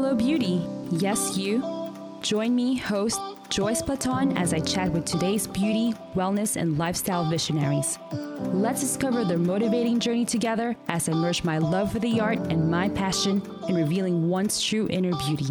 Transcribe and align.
Hello 0.00 0.14
Beauty. 0.14 0.64
Yes, 0.92 1.36
you. 1.36 1.60
Join 2.22 2.54
me, 2.54 2.76
host 2.76 3.20
Joyce 3.48 3.82
Platon, 3.82 4.38
as 4.38 4.54
I 4.54 4.60
chat 4.60 4.92
with 4.92 5.04
today's 5.04 5.48
beauty, 5.48 5.92
wellness, 6.14 6.54
and 6.54 6.78
lifestyle 6.78 7.28
visionaries. 7.28 7.98
Let's 8.38 8.80
discover 8.80 9.24
their 9.24 9.38
motivating 9.38 9.98
journey 9.98 10.24
together 10.24 10.76
as 10.86 11.08
I 11.08 11.14
merge 11.14 11.42
my 11.42 11.58
love 11.58 11.90
for 11.90 11.98
the 11.98 12.20
art 12.20 12.38
and 12.38 12.70
my 12.70 12.88
passion 12.90 13.42
in 13.68 13.74
revealing 13.74 14.28
one's 14.28 14.62
true 14.62 14.86
inner 14.88 15.16
beauty. 15.26 15.48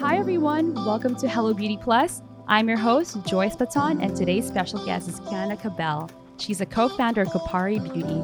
Hi, 0.00 0.18
everyone. 0.18 0.74
Welcome 0.74 1.14
to 1.18 1.28
Hello 1.28 1.54
Beauty 1.54 1.78
Plus. 1.80 2.20
I'm 2.48 2.68
your 2.68 2.78
host, 2.78 3.24
Joyce 3.26 3.54
Platon, 3.54 4.00
and 4.00 4.16
today's 4.16 4.48
special 4.48 4.84
guest 4.84 5.08
is 5.08 5.20
Kiana 5.20 5.56
Cabell. 5.56 6.10
She's 6.36 6.60
a 6.60 6.66
co 6.66 6.88
founder 6.88 7.20
of 7.20 7.28
Kopari 7.28 7.80
Beauty. 7.80 8.18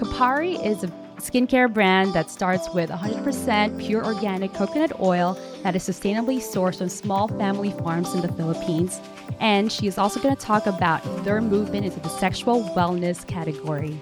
Kopari 0.00 0.66
is 0.66 0.82
a 0.82 0.88
skincare 1.20 1.72
brand 1.72 2.12
that 2.14 2.30
starts 2.30 2.68
with 2.74 2.90
100% 2.90 3.78
pure 3.80 4.04
organic 4.04 4.52
coconut 4.54 4.98
oil 5.00 5.38
that 5.62 5.76
is 5.76 5.82
sustainably 5.82 6.38
sourced 6.38 6.78
from 6.78 6.88
small 6.88 7.28
family 7.28 7.70
farms 7.72 8.12
in 8.14 8.20
the 8.20 8.32
Philippines. 8.32 9.00
And 9.38 9.70
she 9.70 9.86
is 9.86 9.98
also 9.98 10.20
going 10.20 10.34
to 10.34 10.40
talk 10.40 10.66
about 10.66 11.02
their 11.24 11.40
movement 11.40 11.86
into 11.86 12.00
the 12.00 12.08
sexual 12.08 12.62
wellness 12.76 13.26
category. 13.26 14.00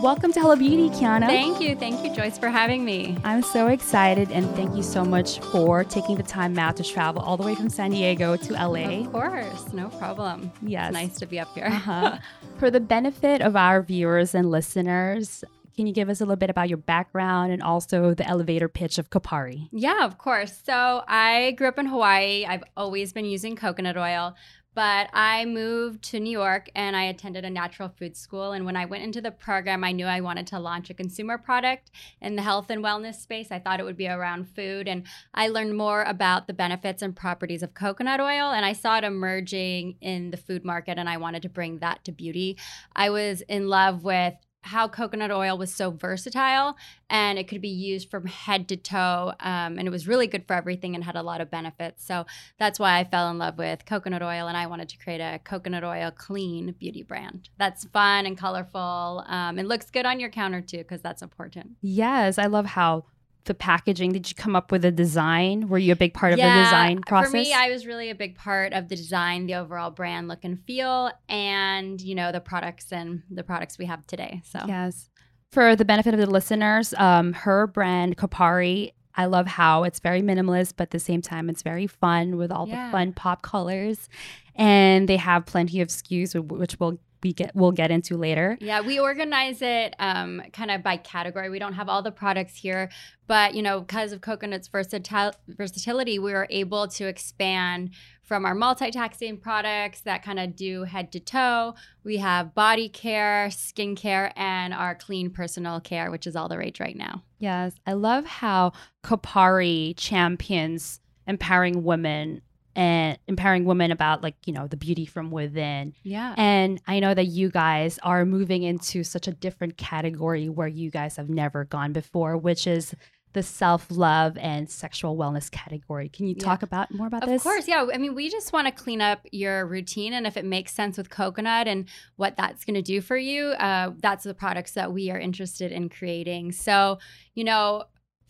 Welcome 0.00 0.32
to 0.34 0.40
Hello 0.40 0.54
Beauty, 0.54 0.90
Kiana. 0.90 1.26
Thank 1.26 1.60
you. 1.60 1.74
Thank 1.74 2.04
you, 2.04 2.14
Joyce, 2.14 2.38
for 2.38 2.48
having 2.48 2.84
me. 2.84 3.16
I'm 3.24 3.42
so 3.42 3.66
excited 3.66 4.30
and 4.30 4.48
thank 4.54 4.76
you 4.76 4.84
so 4.84 5.04
much 5.04 5.40
for 5.40 5.82
taking 5.82 6.14
the 6.14 6.22
time 6.22 6.56
out 6.56 6.76
to 6.76 6.84
travel 6.84 7.20
all 7.20 7.36
the 7.36 7.42
way 7.42 7.56
from 7.56 7.68
San 7.68 7.90
Diego 7.90 8.36
to 8.36 8.52
LA. 8.52 9.00
Of 9.00 9.10
course, 9.10 9.72
no 9.72 9.88
problem. 9.88 10.52
Yes. 10.62 10.90
It's 10.90 10.94
nice 10.94 11.18
to 11.18 11.26
be 11.26 11.40
up 11.40 11.52
here. 11.52 11.66
Uh-huh. 11.66 12.18
for 12.58 12.70
the 12.70 12.78
benefit 12.78 13.40
of 13.40 13.56
our 13.56 13.82
viewers 13.82 14.36
and 14.36 14.52
listeners, 14.52 15.42
can 15.78 15.86
you 15.86 15.92
give 15.92 16.08
us 16.08 16.20
a 16.20 16.24
little 16.24 16.34
bit 16.34 16.50
about 16.50 16.68
your 16.68 16.76
background 16.76 17.52
and 17.52 17.62
also 17.62 18.12
the 18.12 18.26
elevator 18.26 18.68
pitch 18.68 18.98
of 18.98 19.10
Kopari? 19.10 19.68
Yeah, 19.70 20.04
of 20.04 20.18
course. 20.18 20.60
So 20.66 21.04
I 21.06 21.52
grew 21.52 21.68
up 21.68 21.78
in 21.78 21.86
Hawaii. 21.86 22.44
I've 22.44 22.64
always 22.76 23.12
been 23.12 23.26
using 23.26 23.54
coconut 23.54 23.96
oil, 23.96 24.34
but 24.74 25.08
I 25.12 25.44
moved 25.44 26.02
to 26.10 26.18
New 26.18 26.32
York 26.32 26.68
and 26.74 26.96
I 26.96 27.04
attended 27.04 27.44
a 27.44 27.50
natural 27.50 27.90
food 27.96 28.16
school. 28.16 28.50
And 28.50 28.66
when 28.66 28.74
I 28.74 28.86
went 28.86 29.04
into 29.04 29.20
the 29.20 29.30
program, 29.30 29.84
I 29.84 29.92
knew 29.92 30.06
I 30.06 30.20
wanted 30.20 30.48
to 30.48 30.58
launch 30.58 30.90
a 30.90 30.94
consumer 30.94 31.38
product 31.38 31.92
in 32.20 32.34
the 32.34 32.42
health 32.42 32.70
and 32.70 32.82
wellness 32.82 33.14
space. 33.14 33.52
I 33.52 33.60
thought 33.60 33.78
it 33.78 33.84
would 33.84 33.96
be 33.96 34.08
around 34.08 34.48
food. 34.48 34.88
And 34.88 35.06
I 35.32 35.46
learned 35.46 35.76
more 35.76 36.02
about 36.02 36.48
the 36.48 36.54
benefits 36.54 37.02
and 37.02 37.14
properties 37.14 37.62
of 37.62 37.74
coconut 37.74 38.18
oil. 38.18 38.50
And 38.50 38.66
I 38.66 38.72
saw 38.72 38.98
it 38.98 39.04
emerging 39.04 39.94
in 40.00 40.32
the 40.32 40.36
food 40.36 40.64
market 40.64 40.98
and 40.98 41.08
I 41.08 41.18
wanted 41.18 41.42
to 41.42 41.48
bring 41.48 41.78
that 41.78 42.04
to 42.06 42.10
beauty. 42.10 42.58
I 42.96 43.10
was 43.10 43.42
in 43.42 43.68
love 43.68 44.02
with 44.02 44.34
how 44.62 44.88
coconut 44.88 45.30
oil 45.30 45.56
was 45.56 45.74
so 45.74 45.90
versatile 45.90 46.76
and 47.08 47.38
it 47.38 47.48
could 47.48 47.60
be 47.60 47.68
used 47.68 48.10
from 48.10 48.26
head 48.26 48.68
to 48.68 48.76
toe. 48.76 49.32
Um, 49.40 49.78
and 49.78 49.86
it 49.86 49.90
was 49.90 50.06
really 50.06 50.26
good 50.26 50.46
for 50.46 50.54
everything 50.54 50.94
and 50.94 51.04
had 51.04 51.16
a 51.16 51.22
lot 51.22 51.40
of 51.40 51.50
benefits. 51.50 52.04
So 52.04 52.26
that's 52.58 52.78
why 52.78 52.98
I 52.98 53.04
fell 53.04 53.30
in 53.30 53.38
love 53.38 53.56
with 53.56 53.86
coconut 53.86 54.22
oil 54.22 54.48
and 54.48 54.56
I 54.56 54.66
wanted 54.66 54.88
to 54.90 54.98
create 54.98 55.20
a 55.20 55.40
coconut 55.42 55.84
oil 55.84 56.10
clean 56.10 56.74
beauty 56.78 57.02
brand 57.02 57.48
that's 57.56 57.84
fun 57.86 58.26
and 58.26 58.36
colorful 58.36 59.24
um, 59.26 59.58
and 59.58 59.68
looks 59.68 59.90
good 59.90 60.06
on 60.06 60.20
your 60.20 60.30
counter 60.30 60.60
too, 60.60 60.78
because 60.78 61.00
that's 61.00 61.22
important. 61.22 61.76
Yes, 61.80 62.38
I 62.38 62.46
love 62.46 62.66
how 62.66 63.04
the 63.44 63.54
packaging? 63.54 64.12
Did 64.12 64.28
you 64.28 64.34
come 64.34 64.54
up 64.54 64.70
with 64.70 64.84
a 64.84 64.90
design? 64.90 65.68
Were 65.68 65.78
you 65.78 65.92
a 65.92 65.96
big 65.96 66.14
part 66.14 66.32
of 66.32 66.38
the 66.38 66.42
design 66.42 67.00
process 67.02 67.30
for 67.30 67.36
me 67.36 67.52
i 67.52 67.70
was 67.70 67.86
really 67.86 68.10
a 68.10 68.14
big 68.14 68.36
part 68.36 68.72
of 68.72 68.88
the 68.88 68.96
design 68.96 69.46
the 69.46 69.54
overall 69.54 69.90
brand 69.90 70.28
look 70.28 70.44
and 70.44 70.62
feel 70.64 71.10
and 71.28 72.00
you 72.00 72.14
know 72.14 72.32
the 72.32 72.40
products 72.40 72.92
and 72.92 73.22
the 73.30 73.42
products 73.42 73.78
we 73.78 73.86
have 73.86 74.06
today 74.06 74.42
so. 74.44 74.60
Yes. 74.66 75.08
For 75.50 75.74
the 75.76 75.84
benefit 75.84 76.12
of 76.12 76.20
the 76.20 76.26
listeners 76.26 76.94
um, 76.94 77.32
her 77.32 77.66
brand 77.66 78.16
kopari 78.16 78.92
I 79.14 79.26
love 79.26 79.48
how 79.48 79.82
it's 79.82 79.98
very 79.98 80.22
minimalist, 80.22 80.74
but 80.76 80.84
at 80.84 80.90
the 80.92 81.00
same 81.00 81.20
time, 81.20 81.50
it's 81.50 81.62
very 81.62 81.88
fun 81.88 82.36
with 82.36 82.52
all 82.52 82.68
yeah. 82.68 82.86
the 82.86 82.92
fun 82.92 83.12
pop 83.12 83.42
colors. 83.42 84.08
And 84.54 85.08
they 85.08 85.16
have 85.16 85.44
plenty 85.44 85.80
of 85.80 85.88
SKUs, 85.88 86.38
which 86.48 86.78
we'll 86.78 87.00
we 87.22 87.32
get 87.32 87.54
we'll 87.54 87.72
get 87.72 87.90
into 87.90 88.16
later. 88.16 88.56
Yeah, 88.60 88.80
we 88.80 88.98
organize 88.98 89.62
it 89.62 89.94
um, 89.98 90.42
kind 90.52 90.70
of 90.70 90.82
by 90.82 90.96
category. 90.96 91.50
We 91.50 91.58
don't 91.58 91.74
have 91.74 91.88
all 91.88 92.02
the 92.02 92.12
products 92.12 92.56
here, 92.56 92.90
but 93.26 93.54
you 93.54 93.62
know, 93.62 93.80
because 93.80 94.12
of 94.12 94.20
coconut's 94.20 94.68
versatil- 94.68 95.34
versatility, 95.48 96.18
we 96.18 96.32
were 96.32 96.46
able 96.50 96.88
to 96.88 97.06
expand 97.06 97.90
from 98.22 98.44
our 98.44 98.54
multitasking 98.54 99.40
products 99.40 100.00
that 100.00 100.22
kind 100.22 100.38
of 100.38 100.54
do 100.54 100.84
head 100.84 101.10
to 101.12 101.20
toe. 101.20 101.74
We 102.04 102.18
have 102.18 102.54
body 102.54 102.88
care, 102.90 103.50
skin 103.50 103.96
care, 103.96 104.32
and 104.36 104.74
our 104.74 104.94
clean 104.94 105.30
personal 105.30 105.80
care, 105.80 106.10
which 106.10 106.26
is 106.26 106.36
all 106.36 106.48
the 106.48 106.58
rage 106.58 106.78
right 106.78 106.96
now. 106.96 107.22
Yes, 107.38 107.72
I 107.86 107.94
love 107.94 108.26
how 108.26 108.72
Kopari 109.02 109.94
champions 109.96 111.00
empowering 111.26 111.84
women 111.84 112.42
and 112.78 113.18
empowering 113.26 113.64
women 113.64 113.90
about 113.90 114.22
like 114.22 114.36
you 114.46 114.52
know 114.52 114.68
the 114.68 114.76
beauty 114.76 115.04
from 115.04 115.30
within. 115.30 115.92
Yeah. 116.04 116.34
And 116.38 116.80
i 116.86 117.00
know 117.00 117.12
that 117.12 117.26
you 117.26 117.50
guys 117.50 117.98
are 118.02 118.24
moving 118.24 118.62
into 118.62 119.02
such 119.02 119.26
a 119.26 119.32
different 119.32 119.76
category 119.76 120.48
where 120.48 120.68
you 120.68 120.90
guys 120.90 121.16
have 121.16 121.28
never 121.28 121.64
gone 121.64 121.92
before 121.92 122.36
which 122.36 122.66
is 122.66 122.94
the 123.34 123.42
self-love 123.42 124.38
and 124.38 124.70
sexual 124.70 125.16
wellness 125.16 125.50
category. 125.50 126.08
Can 126.08 126.26
you 126.26 126.34
yeah. 126.38 126.44
talk 126.44 126.62
about 126.62 126.90
more 126.92 127.08
about 127.08 127.24
of 127.24 127.28
this? 127.28 127.42
of 127.42 127.42
course 127.42 127.68
yeah. 127.68 127.86
I 127.92 127.98
mean 127.98 128.14
we 128.14 128.30
just 128.30 128.52
want 128.52 128.68
to 128.68 128.72
clean 128.72 129.00
up 129.00 129.26
your 129.32 129.66
routine 129.66 130.12
and 130.12 130.26
if 130.26 130.36
it 130.36 130.44
makes 130.44 130.72
sense 130.72 130.96
with 130.96 131.10
coconut 131.10 131.66
and 131.66 131.88
what 132.16 132.36
that's 132.36 132.64
going 132.64 132.74
to 132.74 132.82
do 132.82 133.00
for 133.00 133.16
you 133.16 133.48
uh, 133.58 133.90
that's 133.98 134.24
the 134.24 134.34
products 134.34 134.72
that 134.72 134.92
we 134.92 135.10
are 135.10 135.18
interested 135.18 135.72
in 135.72 135.88
creating. 135.88 136.52
So 136.52 137.00
you 137.34 137.42
know 137.42 137.84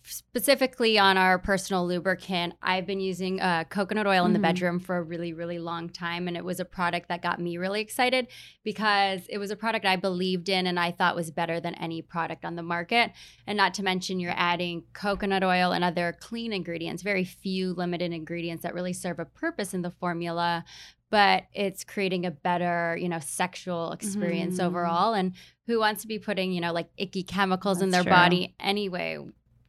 specifically 0.09 0.99
on 0.99 1.17
our 1.17 1.39
personal 1.39 1.87
lubricant, 1.87 2.55
I've 2.63 2.87
been 2.87 3.01
using 3.01 3.41
uh, 3.41 3.65
coconut 3.65 4.07
oil 4.07 4.25
in 4.25 4.33
mm-hmm. 4.33 4.33
the 4.35 4.39
bedroom 4.41 4.81
for 4.81 4.97
a 4.97 5.03
really, 5.03 5.33
really 5.33 5.59
long 5.59 5.89
time. 5.89 6.29
And 6.29 6.37
it 6.37 6.45
was 6.45 6.61
a 6.61 6.65
product 6.65 7.09
that 7.09 7.23
got 7.23 7.41
me 7.41 7.57
really 7.59 7.81
excited 7.81 8.29
because 8.65 9.23
it 9.29 9.39
was 9.39 9.51
a 9.51 9.57
product 9.57 9.85
I 9.85 9.97
believed 9.97 10.49
in 10.49 10.67
and 10.67 10.79
I 10.79 10.91
thought 10.91 11.17
was 11.17 11.31
better 11.31 11.61
than 11.61 11.75
any 11.75 12.03
product 12.03 12.45
on 12.45 12.57
the 12.57 12.63
market. 12.63 13.13
And 13.47 13.57
not 13.57 13.75
to 13.75 13.83
mention, 13.83 14.21
you're 14.21 14.33
adding 14.35 14.85
coconut 14.93 15.45
oil 15.45 15.73
and 15.73 15.85
other 15.85 16.17
clean 16.19 16.53
ingredients, 16.53 17.03
very 17.03 17.25
few 17.25 17.75
limited 17.75 18.13
ingredients 18.13 18.63
that 18.63 18.75
really 18.75 18.93
serve 18.93 19.19
a 19.19 19.25
purpose 19.25 19.75
in 19.75 19.83
the 19.83 19.91
formula. 19.91 20.65
But 21.11 21.45
it's 21.55 21.85
creating 21.85 22.27
a 22.27 22.31
better, 22.31 22.95
you 23.01 23.09
know, 23.09 23.19
sexual 23.19 23.93
experience 23.93 24.59
mm-hmm. 24.59 24.67
overall. 24.67 25.15
And 25.15 25.33
who 25.67 25.79
wants 25.79 26.03
to 26.03 26.09
be 26.09 26.19
putting, 26.19 26.53
you 26.53 26.61
know, 26.61 26.73
like 26.73 26.91
icky 26.99 27.23
chemicals 27.23 27.79
That's 27.79 27.85
in 27.85 27.91
their 27.91 28.03
true. 28.03 28.13
body 28.13 28.55
anyway? 28.61 29.19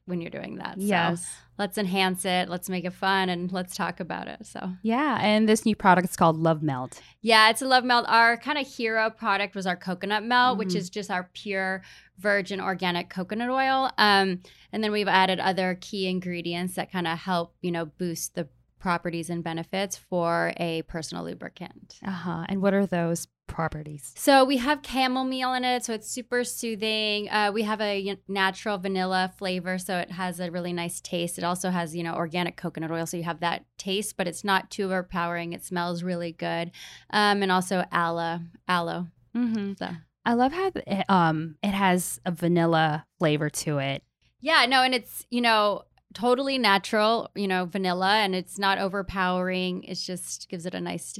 When 0.09 0.21
you're 0.21 0.31
doing 0.31 0.55
that. 0.55 0.77
Yes. 0.77 1.23
So 1.23 1.29
let's 1.57 1.77
enhance 1.77 2.25
it. 2.25 2.49
Let's 2.49 2.69
make 2.69 2.85
it 2.85 2.93
fun 2.93 3.29
and 3.29 3.51
let's 3.51 3.75
talk 3.75 3.99
about 3.99 4.27
it. 4.27 4.45
So 4.45 4.71
yeah, 4.81 5.19
and 5.21 5.47
this 5.47 5.65
new 5.65 5.75
product 5.75 6.09
is 6.09 6.15
called 6.15 6.37
Love 6.37 6.63
Melt. 6.63 7.01
Yeah, 7.21 7.49
it's 7.49 7.61
a 7.61 7.67
Love 7.67 7.83
Melt. 7.83 8.05
Our 8.07 8.37
kind 8.37 8.57
of 8.57 8.67
hero 8.67 9.09
product 9.09 9.55
was 9.55 9.67
our 9.67 9.75
coconut 9.77 10.23
melt, 10.23 10.53
mm-hmm. 10.53 10.59
which 10.59 10.75
is 10.75 10.89
just 10.89 11.11
our 11.11 11.29
pure 11.33 11.83
virgin 12.17 12.59
organic 12.59 13.09
coconut 13.09 13.49
oil. 13.49 13.91
Um, 13.97 14.41
and 14.73 14.83
then 14.83 14.91
we've 14.91 15.07
added 15.07 15.39
other 15.39 15.77
key 15.79 16.07
ingredients 16.07 16.75
that 16.75 16.91
kind 16.91 17.07
of 17.07 17.19
help 17.19 17.55
you 17.61 17.71
know 17.71 17.85
boost 17.85 18.35
the 18.35 18.47
properties 18.79 19.29
and 19.29 19.43
benefits 19.43 19.97
for 19.97 20.53
a 20.57 20.81
personal 20.83 21.23
lubricant. 21.23 21.99
Uh 22.05 22.11
huh. 22.11 22.45
And 22.47 22.61
what 22.61 22.73
are 22.73 22.85
those 22.85 23.27
properties? 23.47 24.13
So 24.15 24.45
we 24.45 24.57
have 24.57 24.79
chamomile 24.85 25.53
in 25.53 25.65
it, 25.65 25.83
so 25.83 25.93
it's 25.93 26.09
super 26.09 26.43
soothing. 26.43 27.29
Uh, 27.29 27.51
we 27.53 27.63
have 27.63 27.81
a 27.81 28.17
natural 28.27 28.77
vanilla 28.77 29.33
flavor, 29.37 29.77
so 29.77 29.97
it 29.97 30.11
has 30.11 30.39
a 30.39 30.49
really 30.49 30.73
nice 30.73 31.01
taste. 31.01 31.37
It 31.37 31.43
also 31.43 31.69
has 31.69 31.95
you 31.95 32.03
know 32.03 32.15
organic 32.15 32.55
coconut 32.57 32.91
oil, 32.91 33.05
so 33.05 33.17
you 33.17 33.23
have 33.23 33.41
that 33.41 33.65
taste, 33.77 34.17
but 34.17 34.27
it's 34.27 34.43
not 34.43 34.71
too 34.71 34.85
overpowering. 34.85 35.53
It 35.53 35.63
smells 35.63 36.03
really 36.03 36.31
good, 36.31 36.71
um, 37.09 37.43
and 37.43 37.51
also 37.51 37.85
aloe, 37.91 38.39
aloe. 38.67 39.07
Mm-hmm. 39.35 39.73
So. 39.77 39.89
I 40.25 40.33
love 40.33 40.51
how 40.51 40.71
it, 40.75 41.09
um, 41.09 41.55
it 41.63 41.71
has 41.71 42.19
a 42.25 42.31
vanilla 42.31 43.05
flavor 43.17 43.49
to 43.49 43.79
it. 43.79 44.03
Yeah, 44.41 44.65
no, 44.67 44.83
and 44.83 44.95
it's 44.95 45.25
you 45.29 45.41
know 45.41 45.83
totally 46.13 46.57
natural, 46.57 47.29
you 47.35 47.47
know, 47.47 47.65
vanilla, 47.65 48.15
and 48.17 48.35
it's 48.35 48.57
not 48.57 48.77
overpowering. 48.77 49.83
It 49.83 49.95
just 49.95 50.49
gives 50.49 50.65
it 50.65 50.73
a 50.73 50.81
nice 50.81 51.17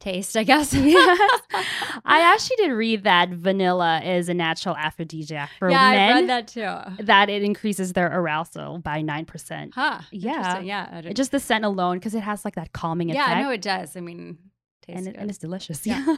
taste, 0.00 0.36
I 0.36 0.42
guess. 0.42 0.74
yes. 0.74 1.40
I 2.04 2.20
actually 2.20 2.56
did 2.56 2.72
read 2.72 3.04
that 3.04 3.30
vanilla 3.30 4.00
is 4.02 4.28
a 4.28 4.34
natural 4.34 4.76
aphrodisiac 4.76 5.50
for 5.58 5.70
yeah, 5.70 5.90
men. 5.92 6.10
I 6.10 6.20
read 6.20 6.28
that 6.28 6.48
too. 6.48 7.04
That 7.04 7.30
it 7.30 7.42
increases 7.42 7.92
their 7.92 8.08
arousal 8.08 8.78
by 8.78 9.02
9%. 9.02 9.70
Huh. 9.74 10.00
Yeah. 10.10 10.60
Yeah. 10.60 11.00
Just 11.12 11.30
the 11.30 11.40
scent 11.40 11.64
alone, 11.64 11.98
because 11.98 12.14
it 12.14 12.22
has 12.22 12.44
like 12.44 12.56
that 12.56 12.72
calming 12.72 13.08
yeah, 13.08 13.14
effect. 13.14 13.28
Yeah, 13.30 13.36
I 13.36 13.42
know 13.42 13.50
it 13.50 13.62
does. 13.62 13.96
I 13.96 14.00
mean, 14.00 14.38
and, 14.88 15.06
it, 15.06 15.16
and, 15.16 15.30
it's 15.30 15.38
delicious. 15.38 15.86
Yeah. 15.86 16.16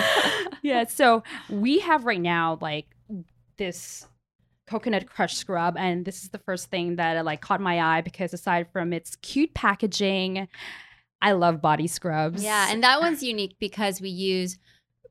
yeah. 0.62 0.84
So 0.84 1.22
we 1.50 1.80
have 1.80 2.04
right 2.04 2.20
now 2.20 2.58
like 2.60 2.86
this 3.56 4.06
coconut 4.66 5.06
crush 5.06 5.34
scrub 5.36 5.76
and 5.76 6.04
this 6.04 6.22
is 6.22 6.30
the 6.30 6.38
first 6.38 6.70
thing 6.70 6.96
that 6.96 7.22
like 7.24 7.40
caught 7.40 7.60
my 7.60 7.80
eye 7.80 8.00
because 8.00 8.32
aside 8.32 8.66
from 8.72 8.92
its 8.92 9.16
cute 9.16 9.52
packaging 9.54 10.48
I 11.22 11.32
love 11.32 11.62
body 11.62 11.86
scrubs. 11.86 12.44
Yeah, 12.44 12.70
and 12.70 12.82
that 12.82 13.00
one's 13.00 13.22
unique 13.22 13.56
because 13.58 13.98
we 13.98 14.10
use 14.10 14.58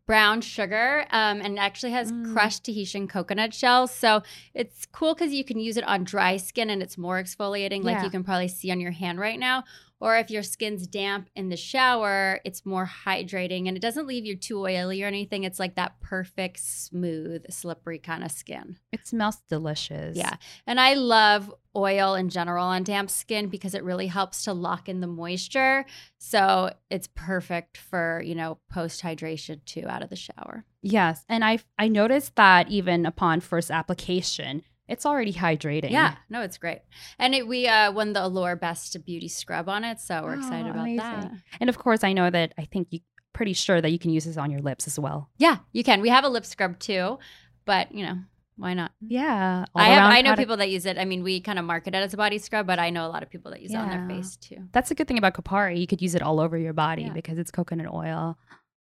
brown 0.06 0.42
sugar 0.42 1.06
um, 1.10 1.42
and 1.42 1.58
actually 1.58 1.92
has 1.94 2.12
Mm. 2.12 2.34
crushed 2.34 2.66
Tahitian 2.66 3.08
coconut 3.08 3.52
shells. 3.54 3.90
So 3.90 4.22
it's 4.54 4.86
cool 4.86 5.16
because 5.16 5.34
you 5.34 5.44
can 5.44 5.60
use 5.60 5.76
it 5.76 5.84
on 5.86 6.04
dry 6.04 6.38
skin 6.38 6.70
and 6.70 6.84
it's 6.84 7.00
more 7.00 7.24
exfoliating, 7.24 7.84
like 7.84 7.96
Yeah. 7.96 8.04
you 8.04 8.10
can 8.12 8.24
probably 8.24 8.48
see 8.50 8.70
on 8.70 8.80
your 8.80 8.92
hand 8.92 9.18
right 9.20 9.40
now. 9.40 9.64
Or 10.04 10.18
if 10.18 10.30
your 10.30 10.44
skin's 10.44 10.86
damp 10.86 11.30
in 11.34 11.48
the 11.48 11.56
shower, 11.56 12.42
it's 12.44 12.66
more 12.66 12.92
hydrating 13.06 13.70
and 13.70 13.78
it 13.78 13.80
doesn't 13.80 14.06
leave 14.06 14.26
you 14.26 14.36
too 14.36 14.60
oily 14.60 15.02
or 15.02 15.08
anything. 15.08 15.46
It's 15.46 15.60
like 15.60 15.76
that 15.76 16.02
perfect, 16.02 16.60
smooth, 16.60 17.50
slippery 17.50 18.00
kind 18.00 18.22
of 18.22 18.30
skin. 18.30 18.80
It 18.92 19.08
smells 19.08 19.42
delicious. 19.48 20.18
Yeah. 20.18 20.36
And 20.68 20.78
I 20.78 20.96
love 20.96 21.56
oil 21.74 22.16
in 22.16 22.28
general 22.28 22.66
on 22.66 22.84
damp 22.84 23.10
skin 23.10 23.48
because 23.48 23.74
it 23.74 23.82
really 23.86 24.08
helps 24.08 24.44
to 24.44 24.52
lock 24.52 24.90
in 24.90 25.00
the 25.00 25.08
moisture. 25.08 25.86
So 26.18 26.74
it's 26.90 27.08
perfect 27.16 27.78
for, 27.78 28.22
you 28.26 28.36
know, 28.36 28.58
post 28.70 29.02
hydration 29.02 29.64
too 29.64 29.88
out 29.88 30.04
of 30.04 30.10
the 30.10 30.18
shower. 30.18 30.66
Yes, 30.82 31.24
and 31.30 31.46
I 31.46 31.60
I 31.80 31.88
noticed 31.88 32.36
that 32.36 32.68
even 32.68 33.06
upon 33.06 33.40
first 33.40 33.72
application, 33.72 34.64
it's 34.94 35.06
already 35.06 35.34
hydrating. 35.34 35.92
Yeah. 35.92 36.16
No, 36.30 36.42
it's 36.42 36.58
great. 36.58 36.80
And 37.20 37.36
it, 37.36 37.48
we 37.48 37.68
uh, 37.68 37.92
won 37.92 38.14
the 38.14 38.26
Allure 38.26 38.56
Best 38.56 38.96
Beauty 39.06 39.28
Scrub 39.28 39.68
on 39.68 39.84
it. 39.84 40.00
So 40.00 40.22
we're 40.24 40.36
Oh, 40.36 40.40
excited 40.40 40.70
about 40.72 40.88
that. 40.98 41.32
And 41.60 41.70
of 41.70 41.78
course, 41.78 42.04
I 42.04 42.14
know 42.14 42.30
that 42.30 42.54
I 42.58 42.66
think 42.66 42.88
you 42.92 43.00
pretty 43.34 43.54
sure 43.54 43.82
that 43.82 43.92
you 43.92 43.98
can 44.00 44.12
use 44.12 44.26
this 44.26 44.38
on 44.38 44.52
your 44.52 44.62
lips 44.62 44.86
as 44.88 44.98
well. 45.00 45.30
Yeah, 45.38 45.58
you 45.72 45.84
can. 45.84 46.02
We 46.02 46.10
have 46.10 46.24
a 46.24 46.30
lip 46.30 46.46
scrub 46.46 46.78
too, 46.80 47.18
but, 47.66 47.92
you 47.92 48.06
know, 48.06 48.20
why 48.58 48.76
not? 48.76 48.92
Yeah, 49.02 49.66
I 49.74 49.86
have, 49.90 50.12
I 50.12 50.22
know 50.22 50.30
product. 50.30 50.38
people 50.40 50.58
that 50.58 50.70
use 50.70 50.86
it. 50.86 51.00
I 51.00 51.06
mean, 51.06 51.24
we 51.24 51.42
kind 51.42 51.58
of 51.58 51.66
market 51.66 51.96
it 51.96 51.98
as 51.98 52.14
a 52.14 52.18
body 52.18 52.38
scrub, 52.38 52.68
but 52.68 52.78
I 52.78 52.92
know 52.92 53.08
a 53.08 53.10
lot 53.10 53.24
of 53.24 53.32
people 53.32 53.50
that 53.52 53.62
use 53.64 53.72
it 53.72 53.78
on 53.78 53.90
their 53.90 54.08
face 54.08 54.36
too. 54.36 54.58
That's 54.72 54.92
a 54.92 54.96
good 54.96 55.08
thing 55.08 55.18
about 55.18 55.34
Kopari. 55.34 55.80
You 55.80 55.88
could 55.88 56.02
use 56.04 56.14
it 56.14 56.22
all 56.22 56.40
over 56.40 56.56
your 56.56 56.74
body 56.74 57.04
Yeah. 57.04 57.14
because 57.14 57.40
it's 57.40 57.50
coconut 57.50 57.92
oil. 57.92 58.38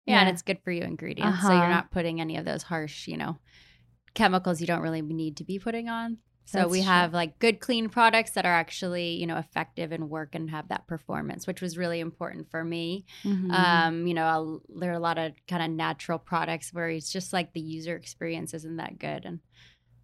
Yeah, 0.06 0.22
and 0.22 0.30
it's 0.30 0.42
good 0.42 0.60
for 0.64 0.72
you 0.72 0.84
ingredients. 0.84 1.42
So 1.42 1.48
Uh-huh. 1.50 1.58
you're 1.60 1.70
not 1.70 1.92
putting 1.92 2.22
any 2.22 2.38
of 2.38 2.46
those 2.46 2.64
harsh, 2.64 3.08
you 3.10 3.18
know, 3.18 3.38
chemicals 4.20 4.60
you 4.62 4.68
don't 4.68 4.82
really 4.82 5.02
need 5.02 5.38
to 5.38 5.44
be 5.44 5.58
putting 5.60 5.90
on. 5.90 6.18
So 6.46 6.58
That's 6.60 6.72
we 6.72 6.80
true. 6.80 6.88
have 6.88 7.14
like 7.14 7.38
good 7.38 7.60
clean 7.60 7.90
products 7.90 8.32
that 8.32 8.44
are 8.46 8.54
actually, 8.64 9.10
you 9.22 9.28
know, 9.28 9.38
effective 9.38 9.92
and 9.92 10.10
work 10.10 10.34
and 10.34 10.50
have 10.50 10.68
that 10.70 10.88
performance, 10.88 11.46
which 11.46 11.62
was 11.62 11.78
really 11.78 12.00
important 12.00 12.50
for 12.50 12.64
me. 12.64 13.06
Mhm. 13.24 13.52
Um, 13.54 14.08
you 14.08 14.16
know, 14.16 14.24
I'll, 14.26 14.62
there 14.80 14.90
are 14.90 14.96
a 14.96 15.00
lot 15.00 15.20
of 15.20 15.34
kind 15.48 15.62
of 15.62 15.70
natural 15.70 16.18
products 16.18 16.74
where 16.74 16.90
it's 16.90 17.12
just 17.12 17.34
like 17.34 17.54
the 17.54 17.62
user 17.62 17.96
experience 17.96 18.56
isn't 18.56 18.78
that 18.78 18.98
good 18.98 19.26
and 19.26 19.40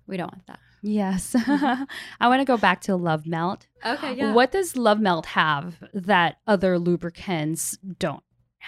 we 0.08 0.18
don't 0.18 0.32
want 0.32 0.46
that. 0.46 0.60
yes, 0.84 1.34
Mm-hmm. 1.34 1.84
I 2.22 2.28
want 2.28 2.42
to 2.42 2.46
go 2.46 2.58
back 2.58 2.82
to 2.82 2.96
Love 2.96 3.26
Melt. 3.26 3.66
Okay, 3.84 4.32
What 4.32 4.52
does 4.52 4.78
Love 4.78 5.00
Melt 5.00 5.26
have 5.26 5.78
that 5.96 6.38
other 6.46 6.78
lubricants 6.78 7.76
don't 7.98 8.22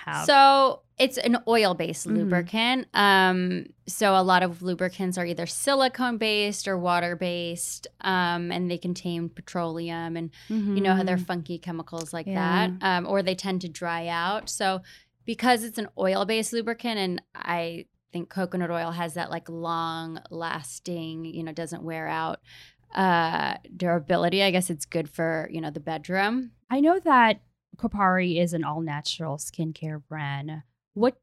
have? 0.06 0.26
So 0.26 0.82
it's 0.98 1.18
an 1.20 1.38
oil-based 1.48 2.08
Mhm. 2.08 2.16
lubricant. 2.18 2.88
Um, 2.94 3.68
so 3.88 4.16
a 4.16 4.24
lot 4.24 4.42
of 4.44 4.62
lubricants 4.64 5.18
are 5.18 5.26
either 5.26 5.46
silicone-based 5.46 6.68
or 6.68 6.78
water-based, 6.78 7.88
um, 8.02 8.52
and 8.52 8.70
they 8.72 8.78
contain 8.78 9.30
petroleum 9.30 10.18
and 10.18 10.32
you 10.50 10.82
know 10.82 10.96
how 10.96 11.04
they're 11.04 11.18
funky 11.18 11.60
chemicals 11.60 12.14
like. 12.14 12.26
Yeah. 12.28 12.68
that, 12.68 12.72
um, 12.82 13.06
or 13.08 13.22
they 13.22 13.36
tend 13.36 13.62
to 13.62 13.70
dry 13.70 14.08
out. 14.08 14.50
So 14.50 14.82
because 15.26 15.64
it's 15.64 15.78
an 15.78 15.90
oil-based 15.98 16.54
lubricant, 16.54 16.98
and 17.00 17.22
I 17.36 17.86
think 18.14 18.30
coconut 18.30 18.72
oil 18.72 18.92
has 18.92 19.14
that 19.16 19.30
like 19.30 19.50
long-lasting, 19.50 21.26
you 21.26 21.44
know, 21.44 21.52
doesn't 21.52 21.84
wear 21.84 22.08
out 22.08 22.40
uh 22.96 23.56
durability 23.76 24.42
i 24.42 24.50
guess 24.50 24.70
it's 24.70 24.86
good 24.86 25.10
for 25.10 25.50
you 25.52 25.60
know 25.60 25.70
the 25.70 25.80
bedroom 25.82 26.52
I 26.70 26.80
know 26.80 26.98
that 27.02 27.42
Kopari 27.78 28.42
is 28.42 28.54
an 28.54 28.64
all 28.64 28.82
natural 28.82 29.38
skincare 29.38 30.02
brand. 30.08 30.64
What 30.94 31.18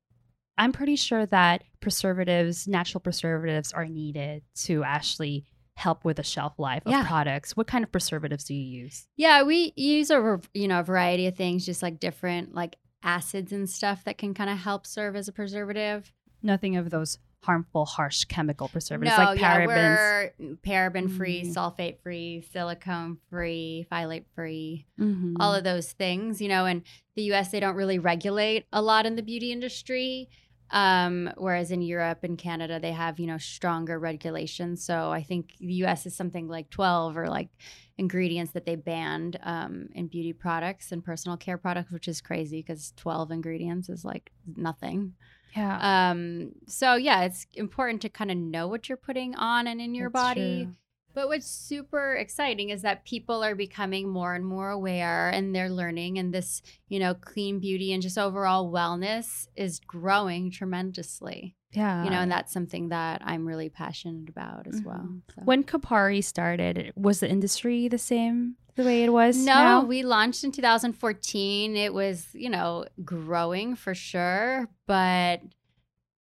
I'm 0.57 0.73
pretty 0.73 0.97
sure 0.97 1.27
that 1.27 1.65
preservatives, 1.81 2.69
natural 2.69 3.01
preservatives, 3.01 3.73
are 3.73 3.87
needed 3.87 4.43
to 4.67 4.85
actually 4.85 5.45
help 5.77 6.05
with 6.05 6.19
the 6.19 6.23
shelf 6.23 6.53
life 6.59 6.83
of 6.87 6.93
Yeah. 6.93 7.05
products. 7.07 7.57
What 7.57 7.67
kind 7.67 7.83
of 7.83 7.91
preservatives 7.91 8.45
do 8.45 8.55
you 8.55 8.83
use? 8.83 9.09
Yeah, 9.17 9.43
we 9.43 9.73
use 9.77 10.11
a 10.11 10.41
you 10.55 10.69
know 10.69 10.81
a 10.81 10.85
variety 10.85 11.27
of 11.27 11.35
things, 11.37 11.67
just 11.67 11.83
like 11.83 11.99
different 11.99 12.55
like 12.55 12.77
acids 13.03 13.53
and 13.53 13.69
stuff 13.69 14.05
that 14.05 14.17
can 14.17 14.33
kind 14.35 14.49
of 14.49 14.59
help 14.59 14.87
serve 14.87 15.17
as 15.17 15.27
a 15.29 15.33
preservative. 15.33 16.13
Nothing 16.43 16.77
of 16.77 16.91
those 16.91 17.19
harmful, 17.45 17.85
harsh 17.85 18.25
chemical 18.25 18.69
preservatives 18.69 19.17
no, 19.17 19.25
like 19.25 19.39
yeah, 19.41 19.59
parabens. 19.67 20.33
we're 20.39 20.57
paraben 20.65 21.11
free, 21.15 21.43
Mm. 21.43 21.55
sulfate 21.55 22.01
free, 22.03 22.45
silicone 22.53 23.19
free, 23.31 23.87
phthalate 23.91 24.25
free, 24.35 24.87
Mhm. 24.99 25.37
all 25.41 25.55
of 25.55 25.65
those 25.65 25.93
things. 25.93 26.41
You 26.41 26.49
know, 26.49 26.67
in 26.67 26.83
the 27.17 27.23
U.S. 27.25 27.51
they 27.51 27.61
don't 27.61 27.77
really 27.77 27.99
regulate 27.99 28.65
a 28.73 28.83
lot 28.83 29.07
in 29.07 29.17
the 29.17 29.23
beauty 29.23 29.53
industry. 29.53 30.29
Um, 30.71 31.31
whereas 31.37 31.71
in 31.71 31.83
Europe 31.83 32.25
and 32.25 32.37
Canada, 32.37 32.81
they 32.81 32.93
have, 32.93 33.21
you 33.21 33.27
know, 33.27 33.39
stronger 33.39 33.99
regulations. 33.99 34.85
So 34.85 35.11
I 35.11 35.23
think 35.23 35.57
the 35.59 35.75
US 35.85 36.07
is 36.07 36.17
something 36.17 36.49
like 36.49 36.71
12 36.71 37.17
or 37.17 37.29
like 37.29 37.49
ingredients 37.97 38.53
that 38.53 38.67
they 38.67 38.75
banned 38.75 39.39
um, 39.43 39.89
in 39.95 40.09
beauty 40.09 40.33
products 40.33 40.91
and 40.91 41.05
personal 41.05 41.37
care 41.37 41.59
products, 41.59 41.93
which 41.93 42.09
is 42.09 42.21
crazy 42.21 42.61
because 42.61 42.93
12 42.97 43.31
ingredients 43.31 43.89
is 43.89 44.05
like 44.05 44.33
nothing. 44.57 45.15
yeah. 45.55 46.11
Um, 46.11 46.53
so 46.67 46.95
yeah, 46.97 47.23
it's 47.23 47.47
important 47.55 48.03
to 48.03 48.09
kind 48.09 48.31
of 48.31 48.37
know 48.37 48.67
what 48.67 48.89
you're 48.89 48.99
putting 48.99 49.35
on 49.37 49.67
and 49.67 49.81
in 49.81 49.95
your 49.95 50.11
That's 50.11 50.25
body. 50.25 50.65
true. 50.65 50.75
But 51.15 51.29
what's 51.29 51.47
super 51.47 52.15
exciting 52.15 52.71
is 52.71 52.83
that 52.83 53.05
people 53.05 53.45
are 53.45 53.55
becoming 53.55 54.09
more 54.09 54.35
and 54.35 54.45
more 54.45 54.71
aware 54.71 55.31
and 55.31 55.55
they're 55.55 55.71
learning 55.71 56.19
and 56.19 56.35
this, 56.35 56.61
you 56.89 56.99
know, 56.99 57.15
clean 57.15 57.61
beauty 57.61 57.93
and 57.93 58.03
just 58.03 58.19
overall 58.19 58.71
wellness 58.73 59.47
is 59.57 59.79
growing 59.81 60.51
tremendously. 60.51 61.57
Yeah. 61.73 62.05
you 62.05 62.11
know, 62.11 62.19
and 62.21 62.31
that's 62.31 62.53
something 62.53 62.91
that 62.91 63.21
I'm 63.25 63.45
really 63.45 63.69
passionate 63.69 64.29
about 64.29 64.69
as 64.69 64.81
well. 64.85 65.09
Mhm. 65.09 65.23
So. 65.35 65.43
when 65.45 65.65
Kopari 65.65 66.23
started, 66.23 66.93
was 66.95 67.19
the 67.19 67.29
industry 67.29 67.89
the 67.89 67.99
same 67.99 68.57
the 68.77 68.85
way 68.85 69.03
it 69.03 69.13
was? 69.13 69.37
no, 69.45 69.55
now? 69.55 69.85
we 69.85 70.05
launched 70.05 70.45
in 70.45 70.53
2014. 70.53 71.77
It 71.77 71.93
was, 71.93 72.29
you 72.33 72.49
know, 72.49 72.87
growing 73.05 73.75
for 73.75 73.93
sure, 73.93 74.69
but 74.87 75.41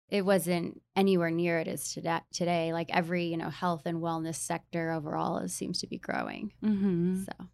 it 0.10 0.24
wasn't 0.24 0.81
anywhere 0.96 1.31
near 1.31 1.60
it 1.60 1.68
is 1.68 1.94
today. 1.94 2.19
Today, 2.31 2.74
like 2.74 2.90
every, 2.94 3.25
you 3.25 3.38
know, 3.38 3.50
health 3.50 3.84
and 3.86 3.98
wellness 4.02 4.36
sector 4.36 4.92
overall 4.92 5.40
is, 5.40 5.54
seems 5.54 5.80
to 5.81 5.88
be 5.88 5.98
growing. 5.98 6.52
Mhm. 6.63 7.25
So 7.25 7.48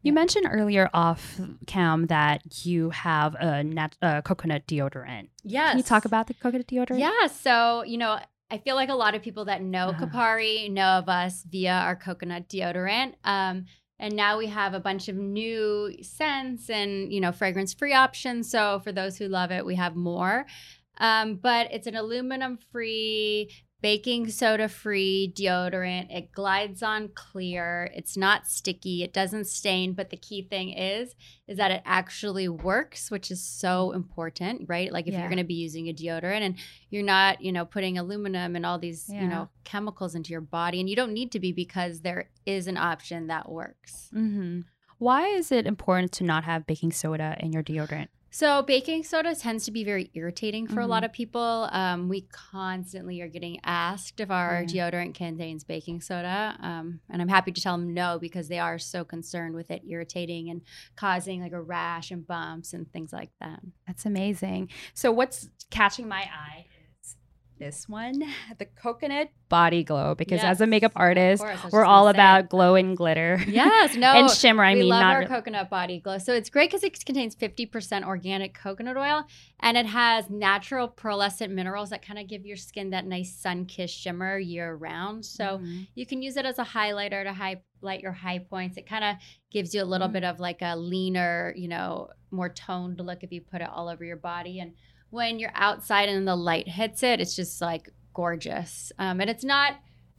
You 0.00 0.12
Yeah. 0.12 0.20
mentioned 0.20 0.46
earlier 0.48 0.88
off 0.94 1.40
cam 1.66 2.06
that 2.06 2.64
you 2.64 2.90
have 2.90 3.34
a 3.34 3.64
nat- 3.64 3.96
uh, 4.00 4.22
coconut 4.22 4.64
deodorant. 4.68 5.28
yes, 5.42 5.70
Can 5.70 5.78
you 5.78 5.82
talk 5.84 6.04
about 6.04 6.28
the 6.28 6.34
coconut 6.34 6.68
deodorant? 6.68 7.00
Yeah. 7.00 7.26
So, 7.26 7.82
you 7.82 7.98
know, 7.98 8.20
I 8.50 8.58
feel 8.58 8.76
like 8.76 8.90
a 8.90 8.94
lot 8.94 9.14
of 9.16 9.22
people 9.22 9.44
that 9.46 9.60
know 9.60 9.88
Uh-huh. 9.88 10.06
Kopari 10.06 10.70
know 10.70 10.98
of 10.98 11.08
us 11.08 11.42
via 11.42 11.72
our 11.72 11.96
coconut 11.96 12.48
deodorant. 12.48 13.14
Um, 13.24 13.64
and 13.98 14.14
now 14.14 14.38
we 14.38 14.46
have 14.46 14.72
a 14.72 14.78
bunch 14.80 15.08
of 15.08 15.16
new 15.16 15.92
scents 16.00 16.70
and, 16.70 17.12
you 17.12 17.20
know, 17.20 17.32
fragrance 17.32 17.74
free 17.74 17.92
options. 17.92 18.48
So 18.48 18.78
for 18.78 18.92
those 18.92 19.18
who 19.18 19.26
love 19.26 19.50
it, 19.50 19.66
we 19.66 19.74
have 19.74 19.96
more. 19.96 20.46
Um, 20.98 21.36
but 21.36 21.68
it's 21.72 21.86
an 21.86 21.94
aluminum 21.96 22.58
free, 22.72 23.50
baking 23.80 24.28
soda 24.28 24.68
free 24.68 25.32
deodorant. 25.36 26.06
It 26.10 26.32
glides 26.32 26.82
on 26.82 27.10
clear. 27.14 27.88
It's 27.94 28.16
not 28.16 28.48
sticky. 28.48 29.04
It 29.04 29.12
doesn't 29.12 29.46
stain. 29.46 29.92
But 29.92 30.10
the 30.10 30.16
key 30.16 30.42
thing 30.42 30.70
is, 30.72 31.14
is 31.46 31.56
that 31.58 31.70
it 31.70 31.82
actually 31.84 32.48
works, 32.48 33.08
which 33.10 33.30
is 33.30 33.40
so 33.44 33.92
important, 33.92 34.62
right? 34.68 34.92
Like 34.92 35.06
if 35.06 35.12
Yeah. 35.12 35.20
you're 35.20 35.28
going 35.28 35.38
to 35.38 35.44
be 35.44 35.54
using 35.54 35.88
a 35.88 35.92
deodorant 35.94 36.40
and 36.40 36.56
you're 36.90 37.04
not, 37.04 37.40
you 37.40 37.52
know, 37.52 37.64
putting 37.64 37.96
aluminum 37.98 38.56
and 38.56 38.66
all 38.66 38.80
these, 38.80 39.08
Yeah. 39.08 39.22
you 39.22 39.28
know, 39.28 39.48
chemicals 39.62 40.16
into 40.16 40.30
your 40.30 40.40
body, 40.40 40.80
and 40.80 40.90
you 40.90 40.96
don't 40.96 41.12
need 41.12 41.30
to 41.32 41.38
be 41.38 41.52
because 41.52 42.00
there 42.00 42.30
is 42.46 42.66
an 42.66 42.76
option 42.76 43.28
that 43.28 43.48
works. 43.48 44.10
Mm-hmm. 44.12 44.62
Why 44.98 45.28
is 45.28 45.52
it 45.52 45.64
important 45.68 46.10
to 46.14 46.24
not 46.24 46.42
have 46.42 46.66
baking 46.66 46.90
soda 46.90 47.36
in 47.38 47.52
your 47.52 47.62
deodorant? 47.62 48.08
So 48.30 48.62
baking 48.62 49.04
soda 49.04 49.34
tends 49.34 49.64
to 49.64 49.70
be 49.70 49.84
very 49.84 50.10
irritating 50.14 50.66
for 50.66 50.80
a 50.80 50.86
lot 50.86 51.02
Mhm. 51.02 51.06
of 51.06 51.12
people. 51.12 51.68
Um, 51.72 52.08
we 52.08 52.22
constantly 52.30 53.20
are 53.22 53.28
getting 53.28 53.58
asked 53.64 54.20
if 54.20 54.30
our 54.30 54.62
Yeah. 54.62 54.90
deodorant 54.90 55.14
contains 55.14 55.64
baking 55.64 56.02
soda, 56.02 56.56
um, 56.60 57.00
and 57.08 57.22
I'm 57.22 57.28
happy 57.28 57.52
to 57.52 57.60
tell 57.60 57.78
them 57.78 57.94
no 57.94 58.18
because 58.18 58.48
they 58.48 58.58
are 58.58 58.78
so 58.78 59.04
concerned 59.04 59.54
with 59.54 59.70
it 59.70 59.82
irritating 59.86 60.50
and 60.50 60.60
causing 60.94 61.40
like 61.40 61.52
a 61.52 61.60
rash 61.62 62.10
and 62.10 62.26
bumps 62.26 62.74
and 62.74 62.90
things 62.92 63.12
like 63.12 63.30
that. 63.40 63.60
That's 63.86 64.04
amazing. 64.04 64.70
So 64.92 65.10
what's 65.10 65.48
catching 65.70 66.06
my 66.06 66.22
eye 66.22 66.66
this 67.58 67.88
one, 67.88 68.22
the 68.58 68.64
coconut 68.64 69.30
body 69.48 69.82
glow. 69.82 70.14
Because 70.14 70.40
as 70.42 70.60
a 70.60 70.66
makeup 70.66 70.92
artist, 70.94 71.42
course, 71.42 71.72
we're 71.72 71.84
all 71.84 72.08
about 72.08 72.44
it. 72.44 72.48
glow 72.50 72.74
and 72.74 72.96
glitter. 72.96 73.40
Yes, 73.46 73.94
no, 73.96 74.12
and 74.14 74.30
shimmer. 74.30 74.62
I 74.64 74.74
we 74.74 74.80
mean, 74.80 74.88
love 74.90 75.00
not 75.00 75.14
our 75.14 75.20
re- 75.20 75.26
coconut 75.26 75.70
body 75.70 76.00
glow. 76.00 76.18
So 76.18 76.34
it's 76.34 76.50
great 76.50 76.70
because 76.70 76.84
it 76.84 77.04
contains 77.04 77.34
50% 77.34 78.04
organic 78.04 78.54
coconut 78.54 78.96
oil 78.96 79.24
and 79.60 79.76
it 79.76 79.86
has 79.86 80.28
natural 80.30 80.88
pearlescent 80.88 81.50
minerals 81.50 81.90
that 81.90 82.02
kind 82.02 82.18
of 82.18 82.28
give 82.28 82.44
your 82.46 82.56
skin 82.56 82.90
that 82.90 83.06
nice 83.06 83.34
sun 83.34 83.64
kissed 83.66 83.96
shimmer 83.98 84.38
year 84.38 84.74
round. 84.74 85.24
So 85.24 85.58
Mhm. 85.58 85.86
you 85.94 86.06
can 86.06 86.22
use 86.22 86.36
it 86.36 86.44
as 86.46 86.58
a 86.58 86.64
highlighter 86.64 87.24
to 87.24 87.32
highlight 87.32 88.00
your 88.02 88.12
high 88.12 88.38
points. 88.40 88.76
It 88.76 88.86
kind 88.86 89.04
of 89.04 89.16
gives 89.50 89.74
you 89.74 89.82
a 89.82 89.84
little 89.84 90.08
Mhm. 90.08 90.12
bit 90.12 90.24
of 90.24 90.40
like 90.40 90.62
a 90.62 90.76
leaner, 90.76 91.54
you 91.56 91.68
know, 91.68 92.08
more 92.30 92.50
toned 92.50 93.00
look 93.00 93.22
if 93.24 93.32
you 93.32 93.40
put 93.40 93.62
it 93.62 93.68
all 93.68 93.88
over 93.88 94.04
your 94.04 94.16
body. 94.16 94.60
And 94.60 94.74
when 95.10 95.38
you're 95.38 95.52
outside 95.54 96.08
and 96.08 96.26
the 96.26 96.36
light 96.36 96.68
hits 96.68 97.02
it, 97.02 97.20
it's 97.20 97.34
just 97.34 97.60
like 97.60 97.90
gorgeous. 98.14 98.92
Um, 98.98 99.20
and 99.20 99.30
it's 99.30 99.44
not 99.44 99.74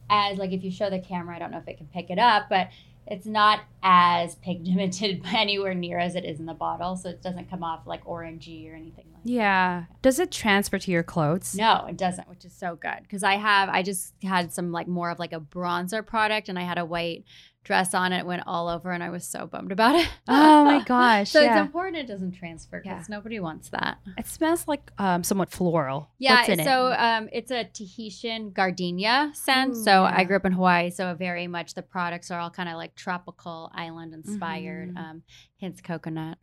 as 0.08 0.38
like 0.38 0.52
if 0.52 0.64
you 0.64 0.70
show 0.70 0.90
the 0.90 0.98
camera, 0.98 1.36
I 1.36 1.38
don't 1.38 1.50
know 1.50 1.58
if 1.58 1.68
it 1.68 1.78
can 1.78 1.86
pick 1.86 2.10
it 2.10 2.18
up, 2.18 2.48
but 2.48 2.68
it's 3.06 3.26
not 3.26 3.60
as 3.82 4.36
pigmented 4.36 5.22
anywhere 5.34 5.74
near 5.74 5.98
as 5.98 6.14
it 6.14 6.24
is 6.24 6.38
in 6.38 6.46
the 6.46 6.54
bottle, 6.54 6.96
so 6.96 7.10
it 7.10 7.22
doesn't 7.22 7.50
come 7.50 7.62
off 7.62 7.86
like 7.86 8.04
orangey 8.04 8.70
or 8.70 8.74
anything 8.74 9.06
like 9.12 9.22
Yeah. 9.24 9.84
Does 10.02 10.18
it 10.18 10.30
transfer 10.30 10.78
to 10.78 10.90
your 10.90 11.02
clothes? 11.02 11.54
No, 11.54 11.86
it 11.88 11.96
doesn't, 11.96 12.28
which 12.28 12.44
is 12.44 12.52
so 12.52 12.76
good 12.76 13.02
because 13.02 13.22
I 13.22 13.34
have 13.34 13.68
I 13.68 13.82
just 13.82 14.14
had 14.22 14.52
some 14.52 14.70
like 14.72 14.88
more 14.88 15.10
of 15.10 15.18
like 15.18 15.32
a 15.32 15.40
bronzer 15.40 16.06
product, 16.06 16.48
and 16.48 16.58
I 16.58 16.62
had 16.62 16.78
a 16.78 16.84
white 16.84 17.24
dress 17.64 17.94
on 17.94 18.12
it 18.12 18.24
went 18.24 18.42
all 18.46 18.68
over, 18.68 18.90
and 18.90 19.02
I 19.02 19.10
was 19.10 19.24
so 19.24 19.46
bummed 19.46 19.72
about 19.72 19.96
it. 19.96 20.08
Oh 20.28 20.64
my 20.64 20.82
gosh. 20.86 21.30
so 21.30 21.40
yeah. 21.40 21.58
it's 21.58 21.66
important 21.66 21.96
it 21.96 22.06
doesn't 22.06 22.32
transfer 22.32 22.80
because 22.82 23.08
nobody 23.08 23.40
wants 23.40 23.70
that. 23.70 23.98
It 24.16 24.26
smells 24.26 24.68
like 24.68 24.90
um, 24.98 25.24
somewhat 25.24 25.50
floral. 25.50 26.10
Yeah, 26.18 26.44
so 26.44 26.88
it? 26.88 26.94
um, 26.94 27.28
it's 27.32 27.50
a 27.50 27.64
Tahitian 27.64 28.50
gardenia 28.50 29.32
scent. 29.34 29.72
Ooh, 29.72 29.82
so 29.82 29.90
yeah. 30.04 30.14
I 30.16 30.24
grew 30.24 30.36
up 30.36 30.44
in 30.44 30.52
Hawaii, 30.52 30.90
so 30.90 31.14
very 31.14 31.46
much 31.46 31.74
the 31.74 31.82
products 31.82 32.30
are 32.30 32.38
all 32.38 32.50
kind 32.50 32.68
of 32.68 32.76
like 32.76 32.94
tropical 32.94 33.70
island 33.74 34.14
inspired. 34.14 34.94
Mhm. 34.94 34.98
Um, 34.98 35.22
hints 35.56 35.80
coconut. 35.80 36.38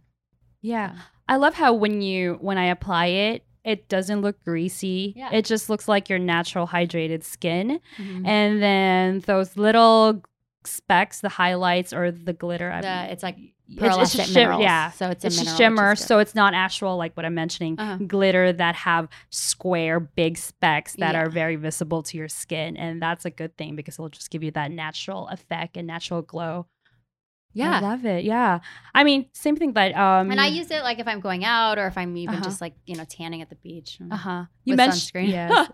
Yeah. 0.62 0.96
I 1.28 1.38
love 1.38 1.54
how 1.54 1.74
when 1.74 2.02
you 2.02 2.38
when 2.42 2.58
I 2.58 2.66
apply 2.66 3.08
it, 3.08 3.44
it 3.64 3.90
doesn't 3.90 4.22
look 4.22 4.44
greasy. 4.44 5.14
Yeah. 5.16 5.30
It 5.34 5.46
just 5.46 5.70
looks 5.70 5.88
like 5.88 6.10
your 6.10 6.20
natural 6.20 6.68
hydrated 6.68 7.24
skin. 7.24 7.80
Mhm. 7.98 8.28
And 8.28 8.62
then 8.62 9.20
those 9.22 9.58
little 9.58 10.24
specks, 10.66 11.22
the 11.22 11.30
highlights 11.30 11.94
or 11.94 12.12
the 12.12 12.34
glitter. 12.34 12.78
The, 12.82 13.12
it's 13.12 13.24
like 13.24 13.38
it's, 13.70 13.98
it's 13.98 14.14
just 14.16 14.34
shim- 14.34 14.62
yeah. 14.62 14.92
so 14.92 15.10
it's 15.10 15.24
a 15.24 15.28
It's 15.28 15.38
mineral, 15.38 15.46
just 15.46 15.58
shimmer, 15.58 15.96
so 15.96 16.20
it's 16.20 16.34
not 16.36 16.54
actual 16.54 16.96
like 16.98 17.16
what 17.18 17.26
I'm 17.26 17.36
mentioning 17.36 17.78
Uh-huh. 17.80 17.98
glitter 18.06 18.54
that 18.54 18.76
have 18.76 19.10
square 19.30 20.00
big 20.00 20.38
specks 20.38 20.94
that 21.00 21.14
Yeah. 21.16 21.22
are 21.24 21.30
very 21.30 21.56
visible 21.58 22.02
to 22.04 22.18
your 22.18 22.30
skin, 22.30 22.78
and 22.78 23.02
that's 23.02 23.26
a 23.26 23.30
good 23.30 23.58
thing 23.58 23.76
because 23.76 23.96
it'll 23.96 24.10
just 24.10 24.30
give 24.30 24.44
you 24.44 24.52
that 24.52 24.72
natural 24.72 25.28
effect 25.30 25.76
and 25.78 25.86
natural 25.88 26.22
glow. 26.22 26.68
Yeah, 27.54 27.78
I 27.78 27.80
love 27.80 28.06
it. 28.06 28.24
Yeah, 28.24 28.60
I 28.94 29.04
mean, 29.04 29.30
same 29.34 29.56
thing, 29.56 29.72
but 29.72 29.96
um, 29.96 30.30
And 30.32 30.40
I 30.40 30.48
use 30.48 30.70
it 30.70 30.84
like 30.84 31.00
if 31.00 31.08
I'm 31.08 31.22
going 31.22 31.44
out 31.44 31.80
or 31.80 31.88
if 31.88 31.98
I'm 31.98 32.16
even 32.18 32.36
Uh-huh. 32.36 32.44
just 32.44 32.62
like 32.62 32.76
you 32.86 32.96
know 32.96 33.06
tanning 33.06 33.42
at 33.42 33.50
the 33.50 33.56
beach. 33.56 33.98
Uh 34.12 34.16
huh. 34.16 34.46
You 34.68 34.76
mentioned 34.76 35.28
yes. 35.30 35.70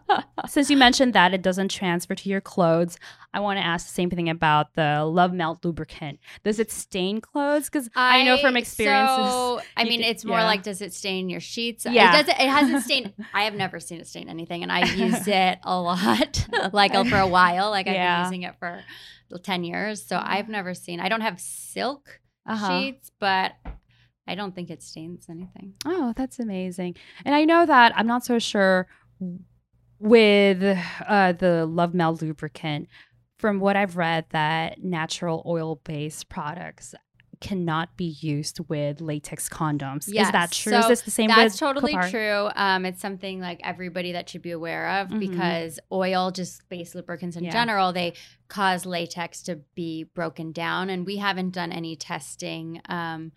Since 0.47 0.69
you 0.69 0.77
mentioned 0.77 1.13
that 1.13 1.33
it 1.33 1.41
doesn't 1.41 1.69
transfer 1.69 2.15
to 2.15 2.29
your 2.29 2.41
clothes, 2.41 2.97
I 3.33 3.39
want 3.39 3.57
to 3.57 3.65
ask 3.65 3.87
the 3.87 3.93
same 3.93 4.09
thing 4.09 4.29
about 4.29 4.75
the 4.75 5.03
Love 5.05 5.33
Melt 5.33 5.63
lubricant. 5.65 6.19
Does 6.43 6.59
it 6.59 6.71
stain 6.71 7.19
clothes? 7.21 7.65
Because 7.69 7.89
I, 7.95 8.23
know 8.23 8.37
from 8.37 8.55
experiences. 8.55 9.15
So, 9.31 9.61
I 9.75 9.85
mean, 9.85 10.01
could- 10.01 10.09
it's 10.09 10.23
more 10.25 10.37
yeah. 10.39 10.45
like, 10.45 10.63
does 10.63 10.81
it 10.81 10.93
stain 10.93 11.29
your 11.29 11.39
sheets? 11.39 11.85
Yeah. 11.89 12.09
It 12.19 12.25
doesn't. 12.27 12.41
It 12.45 12.49
hasn't 12.49 12.83
stained. 12.85 13.13
I 13.33 13.43
have 13.43 13.55
never 13.55 13.79
seen 13.79 13.99
it 13.99 14.07
stain 14.07 14.29
anything, 14.29 14.63
and 14.63 14.71
I 14.71 14.85
use 14.85 15.27
it 15.27 15.59
a 15.63 15.79
lot, 15.79 16.47
like 16.73 16.93
for 17.09 17.17
a 17.17 17.27
while. 17.27 17.69
Like 17.71 17.87
I've 17.87 17.93
been 17.95 18.23
using 18.25 18.43
it 18.43 18.55
for 18.59 18.83
ten 19.43 19.63
years, 19.63 20.05
so 20.05 20.19
I've 20.21 20.49
never 20.49 20.73
seen. 20.73 20.99
I 20.99 21.09
don't 21.09 21.21
have 21.21 21.39
silk 21.39 22.19
Uh-huh. 22.45 22.79
sheets, 22.81 23.11
but 23.19 23.53
I 24.27 24.35
don't 24.35 24.55
think 24.55 24.69
it 24.69 24.81
stains 24.81 25.27
anything. 25.29 25.73
Oh, 25.85 26.13
that's 26.15 26.39
amazing. 26.39 26.95
And 27.25 27.35
I 27.35 27.43
know 27.45 27.65
that 27.65 27.91
I'm 27.95 28.07
not 28.07 28.25
so 28.25 28.39
sure 28.39 28.87
with 29.99 30.63
uh, 31.07 31.33
the 31.33 31.65
Love 31.65 31.93
Melt 31.93 32.21
lubricant. 32.21 32.87
From 33.37 33.59
what 33.59 33.75
I've 33.75 33.97
read, 33.97 34.25
that 34.29 34.81
natural 34.83 35.43
oil-based 35.45 36.29
products 36.29 36.95
cannot 37.41 37.97
be 37.97 38.05
used 38.21 38.61
with 38.69 39.01
latex 39.01 39.49
condoms. 39.49 40.07
Is 40.07 40.13
that 40.13 40.33
Yes. 40.33 40.57
true? 40.57 40.77
Is 40.77 40.87
this 40.87 41.01
the 41.01 41.11
same 41.11 41.27
That's 41.27 41.57
totally 41.57 41.93
true. 42.09 42.47
Um, 42.55 42.85
it's 42.85 43.01
something 43.01 43.41
like 43.41 43.59
everybody 43.65 44.13
that 44.13 44.29
should 44.29 44.41
be 44.43 44.51
aware 44.51 44.87
of 45.01 45.09
Mhm. 45.09 45.19
because 45.19 45.77
oil, 45.91 46.31
just 46.31 46.67
base 46.69 46.95
lubricants 46.95 47.35
in 47.35 47.43
Yeah. 47.43 47.51
general, 47.51 47.91
they 47.91 48.13
cause 48.47 48.85
latex 48.85 49.41
to 49.43 49.57
be 49.75 50.05
broken 50.05 50.53
down, 50.53 50.89
and 50.89 51.05
we 51.05 51.17
haven't 51.17 51.49
done 51.49 51.73
any 51.73 51.97
testing. 51.97 52.79
Um, 52.87 53.33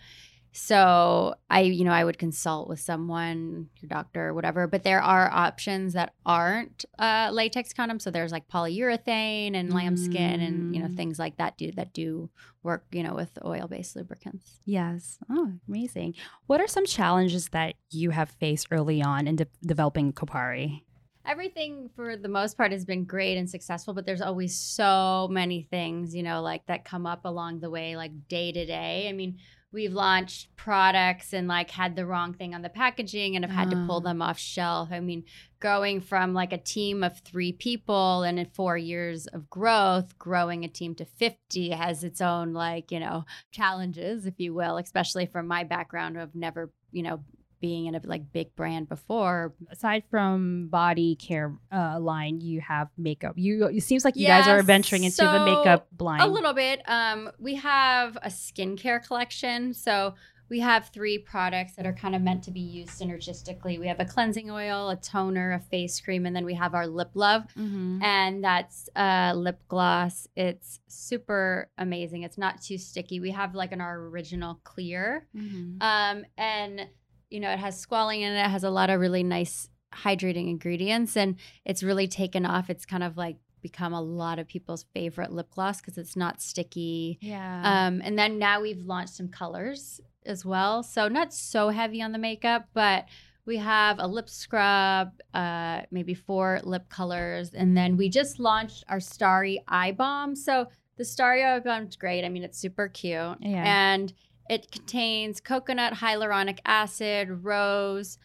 so 0.56 1.34
I, 1.50 1.60
you 1.60 1.84
know, 1.84 1.92
I 1.92 2.02
would 2.02 2.18
consult 2.18 2.66
with 2.68 2.80
someone, 2.80 3.68
your 3.80 3.88
doctor 3.88 4.28
or 4.28 4.34
whatever. 4.34 4.66
But 4.66 4.84
there 4.84 5.02
are 5.02 5.30
options 5.30 5.92
that 5.92 6.14
aren't 6.24 6.86
uh, 6.98 7.28
latex 7.32 7.74
condoms. 7.74 8.02
So 8.02 8.10
there's 8.10 8.32
like 8.32 8.48
polyurethane 8.48 9.54
and 9.54 9.72
lambskin 9.72 10.40
and 10.40 10.74
you 10.74 10.80
know 10.80 10.86
Mm. 10.88 10.96
things 10.96 11.18
like 11.18 11.36
that 11.36 11.58
do 11.58 11.72
that 11.72 11.92
do 11.92 12.30
work, 12.62 12.86
you 12.90 13.02
know, 13.02 13.14
with 13.14 13.36
oil-based 13.44 13.96
lubricants. 13.96 14.60
Yes. 14.64 15.18
Oh, 15.28 15.52
amazing. 15.68 16.14
What 16.46 16.60
are 16.60 16.66
some 16.68 16.86
challenges 16.86 17.50
that 17.50 17.74
you 17.90 18.10
have 18.10 18.30
faced 18.30 18.68
early 18.70 19.02
on 19.02 19.26
in 19.28 19.36
de- 19.36 19.46
developing 19.64 20.12
Kopari? 20.12 20.82
everything 21.28 21.90
for 21.96 22.16
the 22.16 22.28
most 22.28 22.56
part 22.56 22.70
has 22.70 22.84
been 22.84 23.02
great 23.04 23.36
and 23.36 23.50
successful 23.50 23.92
but 23.92 24.06
there's 24.06 24.20
always 24.20 24.54
so 24.54 25.26
many 25.28 25.60
things 25.72 26.14
you 26.14 26.22
know 26.22 26.40
like 26.40 26.64
that 26.66 26.84
come 26.84 27.04
up 27.04 27.24
along 27.24 27.58
the 27.58 27.68
way 27.68 27.96
like 27.96 28.12
day 28.28 28.52
to 28.52 28.64
day 28.64 29.08
i 29.08 29.12
mean 29.12 29.36
we've 29.72 29.92
launched 29.92 30.54
products 30.56 31.32
and 31.34 31.48
like 31.48 31.70
had 31.70 31.96
the 31.96 32.06
wrong 32.06 32.32
thing 32.32 32.54
on 32.54 32.62
the 32.62 32.68
packaging 32.68 33.36
and 33.36 33.44
have 33.44 33.54
had 33.54 33.70
to 33.70 33.86
pull 33.86 33.96
Ah. 33.98 34.08
them 34.08 34.22
off 34.22 34.38
shelf 34.38 34.88
i 34.92 35.00
mean 35.00 35.24
going 35.60 36.00
from 36.00 36.32
like 36.34 36.52
a 36.52 36.58
team 36.58 37.02
of 37.02 37.18
three 37.20 37.52
people 37.52 38.22
and 38.22 38.38
in 38.38 38.46
four 38.46 38.76
years 38.78 39.26
of 39.28 39.50
growth 39.50 40.18
growing 40.18 40.64
a 40.64 40.68
team 40.68 40.94
to 40.94 41.04
50 41.04 41.70
has 41.70 42.04
its 42.04 42.20
own 42.20 42.52
like 42.52 42.90
you 42.92 43.00
know 43.00 43.24
challenges 43.50 44.24
if 44.26 44.34
you 44.38 44.54
will 44.54 44.76
especially 44.78 45.26
from 45.26 45.46
my 45.46 45.64
background 45.64 46.16
of 46.16 46.34
never 46.34 46.70
you 46.92 47.02
know 47.02 47.22
being 47.60 47.86
in 47.86 47.94
a 47.94 48.00
like 48.04 48.32
big 48.32 48.54
brand 48.56 48.88
before 48.88 49.54
Aside 49.70 50.04
from 50.10 50.68
body 50.68 51.16
care 51.16 51.56
uh, 51.72 51.98
line, 52.00 52.40
you 52.40 52.60
have 52.60 52.88
makeup. 52.96 53.34
You 53.36 53.66
it 53.66 53.82
seems 53.82 54.04
like 54.04 54.16
you 54.16 54.26
guys 54.26 54.46
are 54.46 54.62
venturing 54.62 55.04
into 55.04 55.22
the 55.22 55.44
makeup 55.44 55.86
line. 55.98 56.20
A 56.20 56.26
little 56.26 56.52
bit. 56.52 56.82
Um, 56.86 57.30
we 57.38 57.54
have 57.56 58.16
a 58.16 58.28
skincare 58.28 59.04
collection. 59.06 59.72
So 59.74 60.14
we 60.48 60.60
have 60.60 60.90
three 60.90 61.18
products 61.18 61.74
that 61.74 61.86
are 61.86 61.92
kind 61.92 62.14
of 62.14 62.22
meant 62.22 62.44
to 62.44 62.52
be 62.52 62.60
used 62.60 62.90
synergistically. 62.90 63.80
We 63.80 63.88
have 63.88 63.98
a 63.98 64.04
cleansing 64.04 64.48
oil, 64.48 64.90
a 64.90 64.96
toner, 64.96 65.52
a 65.54 65.58
face 65.58 66.00
cream, 66.00 66.24
and 66.24 66.36
then 66.36 66.44
we 66.44 66.54
have 66.54 66.72
our 66.74 66.86
lip 66.86 67.10
love. 67.14 67.42
Mhm. 67.56 68.00
And 68.02 68.44
that's 68.44 68.88
uh, 68.94 69.32
lip 69.34 69.60
gloss. 69.66 70.28
It's 70.36 70.78
super 70.86 71.68
amazing. 71.78 72.22
It's 72.22 72.38
not 72.38 72.60
too 72.62 72.78
sticky. 72.78 73.18
We 73.18 73.32
have 73.32 73.54
like 73.56 73.72
an 73.72 73.80
our 73.80 73.98
original 73.98 74.60
clear. 74.62 75.26
Mhm. 75.36 75.78
Um, 75.82 76.24
and 76.38 76.86
you 77.30 77.40
know, 77.40 77.50
it 77.50 77.58
has 77.58 77.84
squalene 77.84 78.20
in 78.22 78.32
it. 78.32 78.40
It 78.46 78.50
has 78.50 78.64
a 78.64 78.70
lot 78.70 78.90
of 78.90 79.00
really 79.00 79.22
nice 79.22 79.68
hydrating 79.94 80.48
ingredients, 80.50 81.16
and 81.16 81.36
it's 81.64 81.82
really 81.82 82.08
taken 82.08 82.44
off. 82.46 82.70
It's 82.70 82.84
kind 82.86 83.02
of 83.02 83.16
like 83.16 83.36
become 83.62 83.92
a 83.92 84.00
lot 84.02 84.38
of 84.38 84.46
people's 84.46 84.84
favorite 84.94 85.32
lip 85.32 85.48
gloss 85.50 85.80
because 85.80 85.98
it's 85.98 86.14
not 86.16 86.40
sticky. 86.40 87.18
Yeah. 87.20 87.62
Um, 87.86 88.00
and 88.04 88.18
then 88.18 88.38
now 88.38 88.60
we've 88.60 88.82
launched 88.82 89.14
some 89.14 89.28
colors 89.28 90.00
as 90.24 90.44
well. 90.44 90.82
So 90.82 91.08
not 91.08 91.32
so 91.32 91.70
heavy 91.70 92.00
on 92.02 92.12
the 92.12 92.18
makeup, 92.18 92.68
but 92.74 93.06
we 93.44 93.56
have 93.56 93.98
a 93.98 94.06
lip 94.06 94.28
scrub, 94.28 95.12
uh, 95.34 95.82
maybe 95.90 96.14
four 96.14 96.60
lip 96.64 96.88
colors, 96.88 97.54
and 97.54 97.76
then 97.76 97.96
we 97.96 98.08
just 98.08 98.38
launched 98.38 98.84
our 98.88 99.00
Starry 99.00 99.62
Eye 99.68 99.92
Balm. 99.92 100.34
So 100.36 100.66
the 100.96 101.04
Starry 101.04 101.44
Eye 101.44 101.60
Balm 101.60 101.84
is 101.86 101.96
great. 101.96 102.24
I 102.24 102.28
mean, 102.28 102.42
it's 102.42 102.58
super 102.58 102.88
cute, 102.88 103.38
Yeah. 103.40 103.62
and 103.94 104.12
it 104.48 104.70
contains 104.70 105.40
coconut 105.40 105.94
hyaluronic 105.94 106.58
acid, 106.64 107.44
rose, 107.44 108.18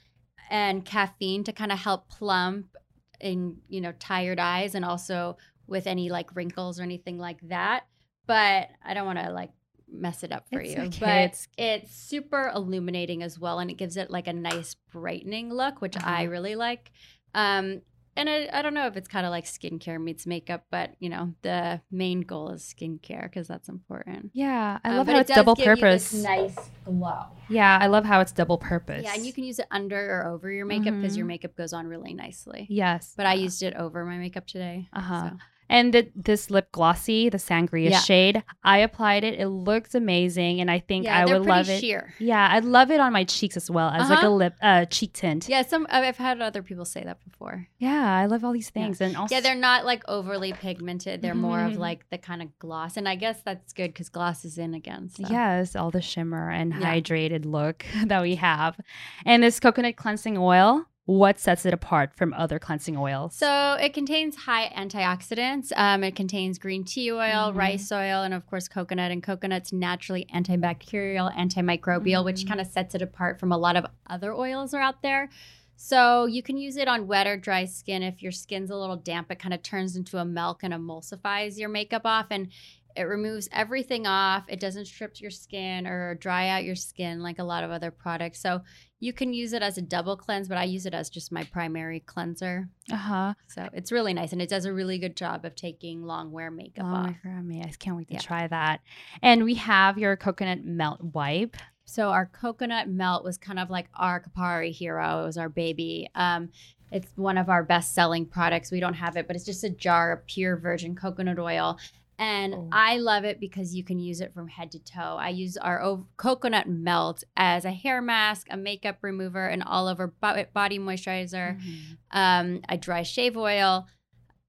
and 0.49 0.83
caffeine 0.85 1.43
to 1.45 1.53
kind 1.53 1.71
of 1.71 1.79
help 1.79 2.09
plump 2.09 2.75
in 3.19 3.57
you 3.69 3.81
know 3.81 3.93
tired 3.99 4.39
eyes, 4.39 4.75
and 4.75 4.83
also 4.85 5.37
with 5.67 5.87
any 5.87 6.09
like 6.09 6.35
wrinkles 6.35 6.79
or 6.79 6.83
anything 6.83 7.17
like 7.17 7.39
that. 7.49 7.85
But 8.27 8.69
I 8.83 8.93
don't 8.93 9.05
want 9.05 9.19
to 9.19 9.31
like 9.31 9.51
mess 9.93 10.23
it 10.23 10.31
up 10.31 10.47
for 10.49 10.59
It's 10.61 10.73
you. 10.75 10.81
okay. 10.83 10.99
But 10.99 11.17
It's- 11.17 11.47
it's 11.57 11.95
super 11.95 12.51
illuminating 12.53 13.23
as 13.23 13.37
well, 13.39 13.59
and 13.59 13.69
it 13.69 13.75
gives 13.77 13.97
it 13.97 14.09
like 14.09 14.27
a 14.27 14.33
nice 14.33 14.75
brightening 14.91 15.51
look, 15.53 15.81
which 15.81 15.97
I 15.97 16.23
Uh-huh. 16.23 16.31
really 16.31 16.55
like. 16.55 16.91
Um, 17.33 17.81
and 18.15 18.29
I, 18.29 18.49
I 18.51 18.61
don't 18.61 18.73
know 18.73 18.87
if 18.87 18.95
it's 18.97 19.07
kind 19.07 19.25
of 19.25 19.31
like 19.31 19.45
skincare 19.45 20.01
meets 20.01 20.25
makeup, 20.27 20.65
but 20.69 20.91
you 20.99 21.09
know 21.09 21.33
the 21.41 21.81
main 21.91 22.21
goal 22.21 22.49
is 22.49 22.61
skincare 22.63 23.23
because 23.23 23.47
that's 23.47 23.69
important. 23.69 24.31
yeah, 24.33 24.79
I 24.83 24.89
Um, 24.89 24.97
love 24.97 25.07
how 25.07 25.17
it 25.17 25.21
it's 25.21 25.27
does 25.29 25.35
double 25.35 25.55
give 25.55 25.65
you 25.77 25.83
this 25.83 26.11
purpose. 26.11 26.23
nice 26.23 26.69
glow. 26.85 27.25
Yeah, 27.49 27.77
I 27.81 27.87
love 27.87 28.05
how 28.05 28.21
it's 28.21 28.31
double 28.31 28.57
purpose. 28.57 29.03
Yeah, 29.03 29.13
and 29.15 29.25
you 29.25 29.33
can 29.33 29.43
use 29.43 29.59
it 29.59 29.67
under 29.71 29.97
or 30.21 30.27
over 30.27 30.49
your 30.51 30.65
makeup 30.65 30.93
because 30.95 31.17
your 31.17 31.25
Mhm. 31.25 31.29
makeup 31.29 31.55
goes 31.57 31.73
on 31.73 31.87
really 31.87 32.13
nicely. 32.13 32.65
Yes. 32.69 33.13
But 33.17 33.25
I 33.25 33.33
used 33.33 33.61
it 33.63 33.73
over 33.75 34.05
my 34.05 34.17
makeup 34.17 34.47
today. 34.47 34.87
Uh-huh. 34.93 35.29
so. 35.31 35.37
And 35.71 35.93
the, 35.93 36.11
this 36.15 36.51
lip 36.51 36.69
glossy, 36.73 37.29
the 37.29 37.37
sangria 37.37 37.89
Yeah. 37.91 37.99
shade, 38.01 38.43
I 38.61 38.79
applied 38.79 39.23
it. 39.23 39.39
It 39.39 39.47
looks 39.47 39.95
amazing, 39.95 40.59
and 40.59 40.69
I 40.69 40.79
think 40.79 41.05
Yeah, 41.05 41.17
I 41.17 41.25
would 41.25 41.45
love 41.47 41.69
it. 41.69 41.79
sheer. 41.79 42.13
Yeah, 42.19 42.49
I'd 42.51 42.65
love 42.65 42.91
it 42.91 42.99
on 42.99 43.13
my 43.13 43.23
cheeks 43.23 43.55
as 43.55 43.71
well 43.71 43.89
as 43.89 44.09
like 44.09 44.19
a 44.19 44.27
Uh-huh. 44.27 44.35
lip 44.35 44.55
uh 44.61 44.83
cheek 44.85 45.13
tint. 45.13 45.47
Yeah, 45.47 45.61
some 45.61 45.87
I've 45.89 46.17
had 46.17 46.41
other 46.41 46.61
people 46.61 46.83
say 46.83 47.03
that 47.05 47.23
before. 47.23 47.67
Yeah, 47.79 48.03
I 48.21 48.25
love 48.25 48.43
all 48.43 48.51
these 48.51 48.69
Yeah. 48.75 48.83
things, 48.83 48.99
and 48.99 49.15
also 49.15 49.33
Yeah, 49.33 49.39
they're 49.41 49.55
not 49.55 49.85
like 49.85 50.03
overly 50.09 50.51
pigmented. 50.51 51.21
They're 51.21 51.33
more 51.33 51.61
of 51.63 51.73
Mhm. 51.73 51.77
like 51.87 52.09
the 52.09 52.17
kind 52.17 52.41
of 52.41 52.49
gloss, 52.59 52.97
and 52.97 53.07
I 53.07 53.15
guess 53.15 53.41
that's 53.41 53.71
good 53.71 53.93
because 53.93 54.09
gloss 54.09 54.43
is 54.43 54.57
in 54.57 54.73
again. 54.73 55.07
So. 55.07 55.23
yes, 55.29 55.75
all 55.77 55.89
the 55.89 56.01
shimmer 56.01 56.49
and 56.51 56.73
Yeah. 56.73 56.79
hydrated 56.95 57.45
look 57.45 57.85
that 58.07 58.21
we 58.21 58.35
have, 58.35 58.77
and 59.25 59.41
this 59.41 59.59
coconut 59.61 59.95
cleansing 59.95 60.37
oil. 60.37 60.85
What 61.11 61.37
sets 61.39 61.65
it 61.65 61.73
apart 61.73 62.15
from 62.15 62.33
other 62.33 62.57
cleansing 62.57 62.95
oils? 62.95 63.35
So 63.35 63.73
it 63.73 63.93
contains 63.93 64.35
high 64.35 64.69
antioxidants. 64.69 65.71
Um, 65.75 66.03
it 66.05 66.15
contains 66.15 66.57
green 66.57 66.85
tea 66.85 67.11
oil, 67.11 67.51
Mhm. 67.51 67.55
rice 67.57 67.91
oil, 67.91 68.23
and 68.23 68.33
of 68.33 68.47
course 68.47 68.67
coconut. 68.69 69.11
And 69.11 69.21
coconut's 69.21 69.73
naturally 69.73 70.25
antibacterial, 70.33 71.33
antimicrobial, 71.35 72.23
which 72.23 72.43
Mhm. 72.43 72.47
kind 72.47 72.61
of 72.61 72.67
sets 72.67 72.95
it 72.95 73.01
apart 73.01 73.39
from 73.39 73.51
a 73.51 73.57
lot 73.57 73.75
of 73.75 73.85
other 74.07 74.33
oils 74.33 74.73
are 74.73 74.81
out 74.81 75.01
there. 75.01 75.29
So 75.75 76.25
you 76.27 76.41
can 76.43 76.57
use 76.57 76.77
it 76.77 76.87
on 76.87 77.07
wet 77.07 77.27
or 77.27 77.35
dry 77.35 77.65
skin. 77.65 78.03
If 78.03 78.21
your 78.21 78.31
skin's 78.31 78.69
a 78.69 78.77
little 78.77 78.95
damp, 78.97 79.31
it 79.31 79.39
kind 79.39 79.53
of 79.53 79.61
turns 79.63 79.95
into 79.95 80.17
a 80.17 80.23
milk 80.25 80.61
and 80.63 80.73
emulsifies 80.73 81.57
your 81.57 81.69
makeup 81.69 82.03
off 82.05 82.27
and 82.29 82.47
it 82.95 83.03
removes 83.03 83.49
everything 83.51 84.05
off. 84.05 84.43
It 84.47 84.59
doesn't 84.59 84.85
strip 84.85 85.19
your 85.19 85.31
skin 85.31 85.87
or 85.87 86.15
dry 86.15 86.49
out 86.49 86.63
your 86.63 86.75
skin 86.75 87.21
like 87.23 87.39
a 87.39 87.43
lot 87.43 87.63
of 87.63 87.71
other 87.71 87.89
products. 87.89 88.39
So 88.41 88.61
you 89.01 89.11
can 89.11 89.33
use 89.33 89.51
it 89.51 89.61
as 89.61 89.77
a 89.77 89.81
double 89.81 90.15
cleanse, 90.15 90.47
but 90.47 90.57
I 90.57 90.63
use 90.63 90.85
it 90.85 90.93
as 90.93 91.09
just 91.09 91.31
my 91.31 91.43
primary 91.43 91.99
cleanser. 91.99 92.69
Uh 92.89 92.95
huh. 92.95 93.33
So 93.47 93.67
it's 93.73 93.91
really 93.91 94.13
nice 94.13 94.31
and 94.31 94.41
it 94.41 94.47
does 94.47 94.63
a 94.63 94.71
really 94.71 94.97
good 94.99 95.17
job 95.17 95.43
of 95.43 95.55
taking 95.55 96.03
long 96.05 96.31
wear 96.31 96.49
makeup 96.51 96.85
off. 96.85 96.91
Oh 96.91 97.01
my 97.01 97.09
off. 97.09 97.15
god, 97.23 97.45
me! 97.45 97.61
I 97.61 97.71
can't 97.77 97.97
wait 97.97 98.07
to 98.07 98.13
Yeah. 98.13 98.19
try 98.19 98.47
that. 98.47 98.79
And 99.21 99.43
we 99.43 99.55
have 99.55 99.97
your 99.97 100.15
coconut 100.15 100.63
melt 100.63 101.01
wipe. 101.01 101.57
So 101.85 102.09
our 102.09 102.27
coconut 102.27 102.87
melt 102.87 103.25
was 103.25 103.37
kind 103.37 103.59
of 103.59 103.69
like 103.69 103.89
our 103.95 104.21
Kopari 104.23 104.71
hero. 104.71 105.23
It 105.23 105.25
was 105.25 105.37
our 105.37 105.49
baby. 105.49 106.07
Um, 106.15 106.49
it's 106.91 107.11
one 107.15 107.37
of 107.37 107.49
our 107.49 107.63
best 107.63 107.93
selling 107.95 108.25
products. 108.25 108.71
We 108.71 108.79
don't 108.79 108.93
have 108.93 109.17
it, 109.17 109.25
but 109.27 109.35
it's 109.35 109.45
just 109.45 109.63
a 109.63 109.69
jar 109.69 110.11
of 110.11 110.25
pure 110.27 110.57
virgin 110.57 110.95
coconut 110.95 111.39
oil. 111.39 111.79
And 112.21 112.53
Oh. 112.53 112.69
I 112.71 112.97
love 112.99 113.23
it 113.25 113.39
because 113.39 113.73
you 113.75 113.83
can 113.83 113.99
use 113.99 114.21
it 114.21 114.31
from 114.33 114.47
head 114.47 114.69
to 114.71 114.79
toe. 114.79 115.17
I 115.19 115.29
use 115.29 115.57
our 115.57 115.81
o- 115.83 116.07
coconut 116.17 116.69
melt 116.69 117.23
as 117.35 117.65
a 117.65 117.71
hair 117.71 117.99
mask, 118.01 118.45
a 118.51 118.57
makeup 118.57 118.97
remover, 119.01 119.47
an 119.47 119.63
all 119.63 119.87
over 119.87 120.07
bo- 120.07 120.45
body 120.53 120.77
moisturizer. 120.77 121.57
Mm-hmm. 121.59 122.17
um, 122.17 122.61
a 122.69 122.77
dry 122.77 123.01
shave 123.03 123.35
oil. 123.35 123.87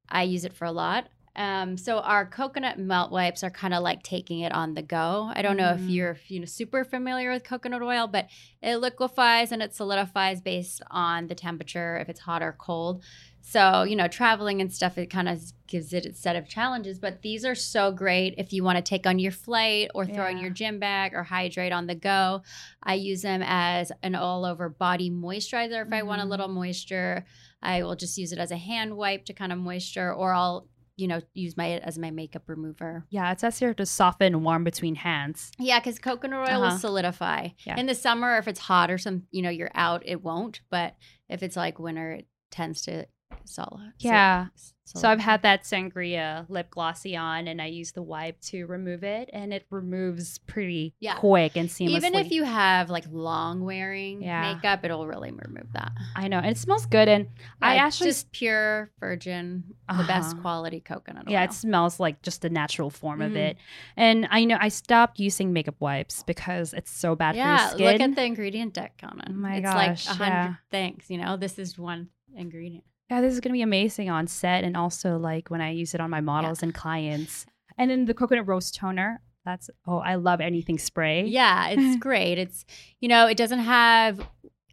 I 0.08 0.24
use 0.24 0.44
it 0.44 0.52
for 0.52 0.66
a 0.66 0.72
lot. 0.72 1.08
Um, 1.34 1.78
so 1.78 1.98
our 2.00 2.26
coconut 2.26 2.78
melt 2.78 3.10
wipes 3.10 3.42
are 3.42 3.50
kind 3.50 3.72
of 3.72 3.82
like 3.82 4.02
taking 4.02 4.40
it 4.40 4.52
on 4.52 4.74
the 4.74 4.82
go. 4.82 5.30
I 5.34 5.40
don't 5.40 5.56
know 5.56 5.72
if 5.72 5.80
Mm. 5.82 5.88
you're 5.88 6.16
you 6.28 6.40
know 6.40 6.46
super 6.46 6.84
familiar 6.84 7.30
with 7.30 7.42
coconut 7.44 7.82
oil, 7.82 8.06
but 8.06 8.28
it 8.60 8.76
liquefies 8.76 9.50
and 9.50 9.62
it 9.62 9.74
solidifies 9.74 10.40
based 10.42 10.82
on 10.90 11.28
the 11.28 11.34
temperature 11.34 11.96
if 11.96 12.08
it's 12.10 12.20
hot 12.20 12.42
or 12.42 12.52
cold. 12.52 13.02
So 13.40 13.82
you 13.82 13.96
know, 13.96 14.08
traveling 14.08 14.60
and 14.60 14.72
stuff, 14.72 14.98
it 14.98 15.06
kind 15.06 15.28
of 15.28 15.40
gives 15.66 15.92
it 15.94 16.04
a 16.06 16.14
set 16.14 16.36
of 16.36 16.46
challenges. 16.48 16.98
But 16.98 17.22
these 17.22 17.44
are 17.46 17.54
so 17.54 17.90
great 17.92 18.34
if 18.36 18.52
you 18.52 18.62
want 18.62 18.76
to 18.76 18.82
take 18.82 19.06
on 19.06 19.18
your 19.18 19.32
flight 19.32 19.90
or 19.94 20.04
throw 20.06 20.28
in 20.28 20.38
your 20.38 20.50
gym 20.50 20.78
bag 20.78 21.12
or 21.14 21.22
hydrate 21.24 21.72
on 21.72 21.86
the 21.86 21.94
go. 21.94 22.42
I 22.82 22.94
use 22.94 23.22
them 23.22 23.42
as 23.44 23.90
an 24.02 24.14
all 24.14 24.44
over 24.44 24.68
body 24.68 25.10
moisturizer 25.10 25.84
if 25.86 25.92
I 25.92 26.02
want 26.02 26.20
a 26.20 26.24
Mhm. 26.24 26.28
little 26.30 26.48
moisture. 26.48 27.24
I 27.62 27.82
will 27.84 27.96
just 27.96 28.18
use 28.18 28.32
it 28.32 28.38
as 28.38 28.50
a 28.50 28.56
hand 28.56 28.96
wipe 28.96 29.24
to 29.26 29.32
kind 29.32 29.52
of 29.52 29.58
moisture, 29.58 30.12
or 30.12 30.34
I'll, 30.34 30.68
you 31.02 31.08
know, 31.08 31.20
use 31.34 31.56
my 31.56 31.70
as 31.80 31.98
my 31.98 32.12
makeup 32.12 32.44
remover. 32.46 33.04
Yeah, 33.10 33.32
it 33.32 33.40
says 33.40 33.58
here 33.58 33.74
to 33.74 33.84
soften 33.84 34.34
and 34.34 34.44
warm 34.44 34.62
between 34.62 34.94
hands. 34.94 35.50
Yeah, 35.58 35.80
because 35.80 35.98
coconut 35.98 36.48
oil 36.48 36.60
will 36.60 36.66
Uh-huh. 36.68 36.78
solidify. 36.78 37.48
Yeah. 37.66 37.76
In 37.80 37.86
the 37.86 37.94
summer, 37.96 38.36
if 38.38 38.46
it's 38.46 38.60
hot 38.60 38.88
or 38.90 38.98
some, 38.98 39.24
you 39.32 39.42
know, 39.42 39.50
you're 39.50 39.72
out, 39.74 40.02
it 40.06 40.22
won't. 40.22 40.60
But 40.70 40.94
if 41.28 41.42
it's 41.42 41.56
like 41.56 41.80
winter, 41.80 42.12
it 42.12 42.26
tends 42.52 42.82
to 42.82 43.06
solid. 43.48 43.92
Yeah. 43.98 44.46
So 44.84 45.08
I've 45.08 45.20
had 45.20 45.40
that 45.42 45.62
sangria 45.62 46.44
lip 46.50 46.68
glossy 46.70 47.16
on, 47.16 47.48
and 47.48 47.62
I 47.62 47.66
use 47.66 47.92
the 47.92 48.02
wipe 48.02 48.38
to 48.42 48.66
remove 48.66 49.02
it, 49.04 49.30
and 49.32 49.54
it 49.54 49.64
removes 49.70 50.36
pretty 50.40 50.94
Yeah. 51.00 51.14
quick 51.14 51.56
and 51.56 51.68
seamlessly. 51.70 51.96
Even 51.96 52.14
if 52.16 52.30
you 52.30 52.44
have 52.44 52.90
like 52.90 53.04
long 53.10 53.64
wearing 53.64 54.20
Yeah. 54.22 54.42
makeup, 54.54 54.84
it'll 54.84 55.06
really 55.06 55.30
remove 55.30 55.72
that. 55.72 55.92
I 56.14 56.28
know, 56.28 56.36
and 56.38 56.48
it 56.48 56.58
smells 56.58 56.84
good, 56.84 57.08
and 57.08 57.28
I 57.62 57.76
actually 57.76 58.10
just 58.10 58.32
pure 58.32 58.90
virgin, 59.00 59.64
the 59.96 60.04
best 60.04 60.32
Uh-huh. 60.34 60.42
quality 60.42 60.80
coconut 60.80 61.26
oil. 61.26 61.32
Yeah, 61.32 61.44
it 61.44 61.54
smells 61.54 61.98
like 61.98 62.20
just 62.20 62.42
the 62.42 62.50
natural 62.50 62.90
form 62.90 63.22
of 63.22 63.32
Mhm. 63.32 63.36
it. 63.36 63.56
And 63.96 64.28
I 64.30 64.44
know 64.44 64.58
I 64.60 64.68
stopped 64.68 65.18
using 65.18 65.54
makeup 65.54 65.76
wipes 65.80 66.22
because 66.22 66.74
it's 66.74 66.90
so 66.90 67.16
bad 67.16 67.34
yeah, 67.36 67.70
for 67.70 67.78
your 67.78 67.92
look 67.92 68.00
at 68.02 68.14
the 68.14 68.24
ingredient 68.24 68.74
deck 68.74 69.00
on 69.02 69.20
it. 69.20 69.28
Oh 69.30 69.32
my 69.32 69.56
it's 69.56 69.62
gosh, 69.64 70.06
like 70.06 70.14
a 70.14 70.18
hundred 70.18 70.34
yeah. 70.34 70.54
things. 70.70 71.06
You 71.08 71.16
know, 71.16 71.38
this 71.38 71.58
is 71.58 71.78
one 71.78 72.08
ingredient. 72.36 72.84
Yeah, 73.12 73.20
this 73.20 73.34
is 73.34 73.40
gonna 73.40 73.52
be 73.52 73.60
amazing 73.62 74.08
on 74.08 74.26
set 74.26 74.64
and 74.64 74.74
also 74.76 75.18
like 75.18 75.50
when 75.50 75.60
I 75.60 75.70
use 75.70 75.94
it 75.94 76.00
on 76.00 76.08
my 76.08 76.22
models 76.22 76.62
and 76.62 76.72
clients. 76.74 77.44
And 77.76 77.90
then 77.90 78.06
the 78.06 78.14
coconut 78.14 78.46
rose 78.48 78.70
toner. 78.70 79.20
That's 79.44 79.68
oh, 79.86 79.98
I 79.98 80.14
love 80.14 80.40
anything 80.40 80.78
spray. 80.78 81.26
Yeah, 81.26 81.68
it's 81.68 81.96
great. 82.00 82.38
It's 82.38 82.64
you 83.00 83.08
know, 83.08 83.26
it 83.26 83.36
doesn't 83.36 83.58
have 83.58 84.26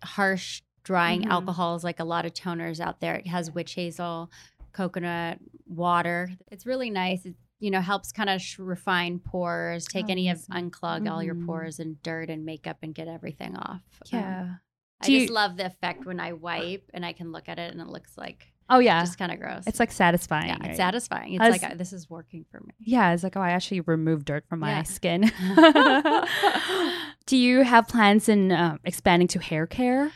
harsh 0.03 0.61
drying 0.83 1.23
Mhm. 1.23 1.31
alcohols 1.31 1.83
like 1.83 1.99
a 1.99 2.05
lot 2.05 2.25
of 2.25 2.33
toners 2.33 2.79
out 2.79 3.01
there. 3.01 3.15
It 3.15 3.27
has 3.27 3.51
witch 3.51 3.73
hazel, 3.73 4.31
coconut 4.71 5.39
water. 5.67 6.29
It's 6.49 6.65
really 6.65 6.89
nice. 6.89 7.25
It 7.25 7.35
you 7.59 7.71
know 7.71 7.81
helps 7.81 8.13
kind 8.13 8.29
of 8.29 8.41
sh- 8.41 8.57
refine 8.59 9.19
pores, 9.19 9.85
take 9.85 10.05
Oh, 10.05 10.11
any 10.11 10.29
of 10.29 10.37
unclog 10.51 11.11
all 11.11 11.21
your 11.21 11.35
Mhm. 11.35 11.45
pores 11.45 11.79
and 11.79 12.01
dirt 12.03 12.29
and 12.29 12.45
makeup 12.45 12.77
and 12.83 12.95
get 12.95 13.09
everything 13.09 13.57
off. 13.57 13.81
Um, 14.13 14.19
Yeah. 14.19 14.55
I 15.01 15.05
Do 15.05 15.13
just 15.17 15.29
you- 15.29 15.33
love 15.35 15.57
the 15.57 15.65
effect 15.65 16.05
when 16.05 16.19
I 16.19 16.33
wipe 16.33 16.89
and 16.93 17.05
I 17.05 17.13
can 17.13 17.31
look 17.31 17.47
at 17.49 17.57
it 17.59 17.71
and 17.71 17.81
it 17.81 17.87
looks 17.87 18.17
like 18.17 18.51
Oh 18.71 18.77
yeah. 18.79 19.01
just 19.01 19.17
kind 19.17 19.31
of 19.31 19.39
gross. 19.39 19.63
it's 19.65 19.79
like 19.79 19.91
satisfying. 19.91 20.47
yeah, 20.49 20.57
it's 20.65 20.77
satisfying. 20.77 21.33
It's 21.33 21.41
like 21.61 21.63
uh, 21.63 21.73
this 21.75 21.91
is 21.91 22.07
working 22.09 22.45
for 22.51 22.59
me. 22.59 22.73
Yeah, 22.79 23.13
it's 23.13 23.23
like 23.23 23.35
oh, 23.35 23.41
I 23.41 23.51
actually 23.51 23.81
removed 23.81 24.25
dirt 24.25 24.45
from 24.47 24.59
my 24.59 24.69
Yeah. 24.71 24.83
skin. 24.83 25.23
Do 27.25 27.37
you 27.37 27.61
have 27.63 27.87
plans 27.87 28.27
in 28.29 28.51
uh, 28.51 28.77
expanding 28.83 29.27
to 29.29 29.39
hair 29.39 29.67
care? 29.67 30.11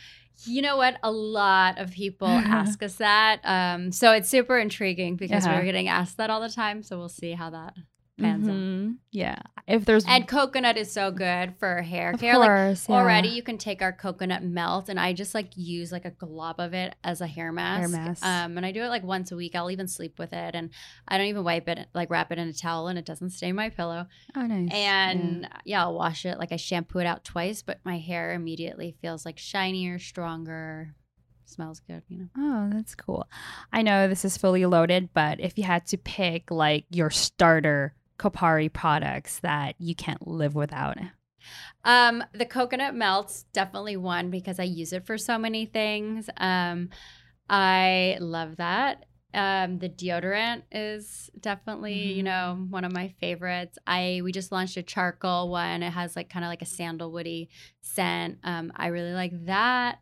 You 0.46 0.62
know 0.62 0.78
what? 0.78 0.98
A 1.04 1.12
lot 1.12 1.78
of 1.80 1.92
people 1.92 2.28
ask 2.28 2.82
us 2.84 2.96
that. 2.96 3.40
Um, 3.44 3.92
so 3.92 4.12
it's 4.12 4.30
super 4.30 4.58
intriguing 4.58 5.16
because 5.16 5.46
Uh-huh. 5.46 5.56
we're 5.60 5.66
getting 5.66 5.88
asked 5.88 6.18
that 6.18 6.30
all 6.30 6.42
the 6.42 6.50
time. 6.50 6.84
So 6.84 6.98
we'll 6.98 7.10
see 7.10 7.32
how 7.34 7.50
that 7.52 7.76
pans. 8.24 8.48
Mhm. 8.48 8.98
Yeah, 9.12 9.40
if 9.68 9.86
there's 9.86 10.06
And 10.08 10.28
coconut 10.28 10.78
is 10.78 10.92
so 10.92 11.12
good 11.12 11.56
for 11.58 11.82
hair 11.82 12.12
of 12.12 12.20
care. 12.20 12.38
Like 12.38 12.50
course 12.50 12.90
yeah. 12.90 12.96
already 12.96 13.30
you 13.30 13.44
can 13.44 13.58
take 13.58 13.82
our 13.82 13.94
coconut 13.94 14.44
melt 14.44 14.90
and 14.90 15.00
I 15.00 15.14
just 15.14 15.36
like 15.36 15.52
use 15.56 15.92
like 15.92 16.06
a 16.06 16.12
glob 16.12 16.60
of 16.60 16.74
it 16.74 16.96
as 17.04 17.22
a 17.22 17.28
hair 17.28 17.52
mask. 17.52 17.80
Hair 17.80 17.90
mask. 17.90 18.26
Um, 18.26 18.58
and 18.58 18.66
I 18.66 18.72
do 18.72 18.82
it 18.84 18.88
like 18.88 19.04
once 19.04 19.32
a 19.32 19.36
week. 19.36 19.56
I'll 19.56 19.72
even 19.72 19.88
sleep 19.88 20.18
with 20.20 20.34
it 20.34 20.56
and 20.56 20.70
I 21.08 21.18
don't 21.18 21.28
even 21.28 21.44
wipe 21.44 21.68
it, 21.70 21.88
like 21.94 22.10
wrap 22.10 22.32
it 22.32 22.40
in 22.40 22.48
a 22.48 22.54
towel 22.54 22.88
and 22.88 22.98
it 22.98 23.06
doesn't 23.06 23.32
stain 23.32 23.56
my 23.56 23.70
pillow. 23.70 24.08
Oh, 24.36 24.46
nice. 24.46 24.70
And 24.74 25.48
yeah. 25.66 25.84
I'll 25.84 25.94
wash 25.94 26.26
it. 26.26 26.40
Like 26.40 26.52
I 26.52 26.58
shampoo 26.58 27.00
it 27.00 27.06
out 27.06 27.24
twice, 27.24 27.62
but 27.62 27.80
my 27.84 28.00
hair 28.00 28.34
immediately 28.34 28.96
feels 29.02 29.26
like 29.26 29.38
shinier, 29.38 30.00
stronger, 30.00 30.96
smells 31.46 31.80
good, 31.82 32.04
you 32.08 32.18
know. 32.18 32.28
Oh, 32.38 32.70
that's 32.74 32.96
cool. 32.96 33.28
I 33.72 33.82
know 33.82 34.08
this 34.08 34.26
is 34.26 34.38
fully 34.38 34.66
loaded, 34.66 35.10
but 35.14 35.40
if 35.40 35.58
you 35.58 35.64
had 35.64 35.86
to 35.88 35.98
pick 35.98 36.52
like 36.52 36.86
your 36.90 37.10
starter 37.10 37.94
Kopari 38.20 38.72
products 38.72 39.40
that 39.40 39.76
you 39.80 39.96
can't 39.96 40.28
live 40.28 40.56
without. 40.56 40.98
Um, 41.84 42.24
the 42.34 42.46
coconut 42.46 42.96
melts 42.96 43.44
definitely 43.54 43.98
one 43.98 44.30
because 44.30 44.60
I 44.60 44.64
use 44.64 44.94
it 44.94 45.06
for 45.06 45.18
so 45.18 45.38
many 45.38 45.66
things. 45.66 46.30
Um, 46.38 46.90
I 47.50 48.18
love 48.22 48.58
that. 48.58 49.06
Um, 49.34 49.80
the 49.80 49.90
deodorant 49.90 50.62
is 50.72 51.30
definitely, 51.40 52.14
you 52.14 52.22
Mhm. 52.22 52.26
know, 52.26 52.68
one 52.70 52.86
of 52.86 52.94
my 52.94 53.10
favorites. 53.20 53.80
I 53.88 54.22
we 54.24 54.32
just 54.32 54.52
launched 54.52 54.78
a 54.78 54.84
charcoal 54.84 55.50
one. 55.50 55.82
It 55.82 55.92
has 55.92 56.16
like 56.16 56.30
kind 56.30 56.46
of 56.46 56.50
like 56.50 56.62
a 56.62 56.66
sandalwoody 56.66 57.48
scent. 57.82 58.38
Um, 58.44 58.72
I 58.76 58.88
really 58.88 59.14
like 59.14 59.46
that. 59.46 60.00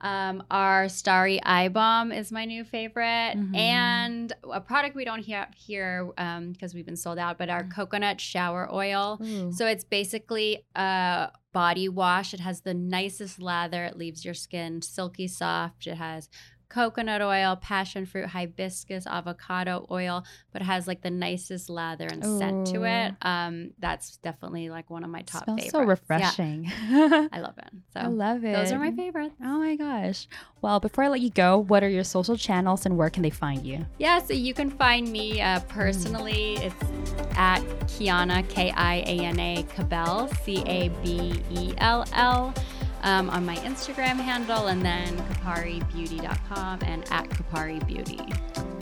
Um, 0.00 0.44
our 0.50 0.88
Starry 0.88 1.42
Eye 1.42 1.68
Balm 1.68 2.12
is 2.12 2.30
my 2.30 2.44
new 2.44 2.62
favorite, 2.64 3.34
Mhm. 3.36 3.56
and 3.56 4.32
a 4.52 4.60
product 4.60 4.94
we 4.94 5.04
don't 5.04 5.26
have 5.26 5.48
here 5.56 6.10
um 6.18 6.52
because 6.52 6.72
we've 6.74 6.86
been 6.86 6.96
sold 6.96 7.18
out, 7.18 7.36
but 7.36 7.48
our 7.50 7.64
Mm. 7.64 7.70
coconut 7.74 8.20
shower 8.20 8.72
oil. 8.72 9.18
Ooh. 9.22 9.50
So 9.52 9.66
it's 9.66 9.82
basically 9.84 10.64
a 10.76 11.30
body 11.52 11.88
wash. 11.88 12.32
It 12.32 12.40
has 12.40 12.60
the 12.60 12.74
nicest 12.74 13.40
lather. 13.42 13.84
It 13.84 13.96
leaves 13.96 14.24
your 14.24 14.34
skin 14.34 14.82
silky 14.82 15.26
soft. 15.26 15.86
It 15.88 15.96
has 15.96 16.28
coconut 16.68 17.22
oil, 17.22 17.56
passion 17.56 18.04
fruit, 18.06 18.26
hibiscus, 18.26 19.06
avocado 19.06 19.86
oil, 19.90 20.24
but 20.52 20.62
it 20.62 20.66
has 20.66 20.86
like 20.86 21.02
the 21.02 21.10
nicest 21.10 21.70
lather 21.70 22.06
and 22.06 22.24
scent 22.24 22.66
to 22.68 22.84
it. 22.84 23.14
Um, 23.22 23.70
that's 23.78 24.18
definitely 24.18 24.68
like 24.70 24.90
one 24.90 25.04
of 25.04 25.10
my 25.10 25.22
top 25.22 25.44
smells 25.44 25.60
favorites. 25.60 25.72
so 25.72 25.80
Yeah, 25.80 25.86
refreshing. 25.86 26.72
I 27.32 27.40
love 27.40 27.58
it. 27.58 27.70
So 27.94 28.00
I 28.00 28.06
love 28.06 28.44
it. 28.44 28.52
those 28.52 28.72
are 28.72 28.78
my 28.78 28.92
favorites. 28.92 29.34
Oh 29.42 29.58
my 29.58 29.76
gosh. 29.76 30.28
Well, 30.60 30.80
before 30.80 31.04
I 31.04 31.08
let 31.08 31.20
you 31.20 31.30
go, 31.30 31.58
what 31.58 31.82
are 31.82 31.88
your 31.88 32.04
social 32.04 32.36
channels 32.36 32.84
and 32.84 32.96
where 32.96 33.10
can 33.10 33.22
they 33.22 33.30
find 33.30 33.64
you? 33.66 33.86
Yeah, 33.98 34.18
so 34.18 34.34
you 34.34 34.52
can 34.54 34.70
find 34.70 35.10
me 35.10 35.40
uh, 35.40 35.60
personally. 35.60 36.56
It's 36.56 36.74
at 37.36 37.60
Kiana, 37.86 38.46
K 38.48 38.70
I 38.72 38.96
A 39.06 39.24
N 39.24 39.38
A, 39.38 39.62
Cabell, 39.74 40.28
C 40.42 40.62
A 40.66 40.88
B 41.02 41.40
E 41.50 41.74
L 41.78 42.04
L, 42.12 42.52
um, 43.02 43.30
on 43.30 43.44
my 43.46 43.56
Instagram 43.56 44.16
handle, 44.20 44.66
and 44.68 44.82
then 44.82 45.16
koparibeauty.com 45.16 46.80
and 46.82 47.04
at 47.10 47.28
Kopari 47.28 47.84
Beauty. 47.86 48.20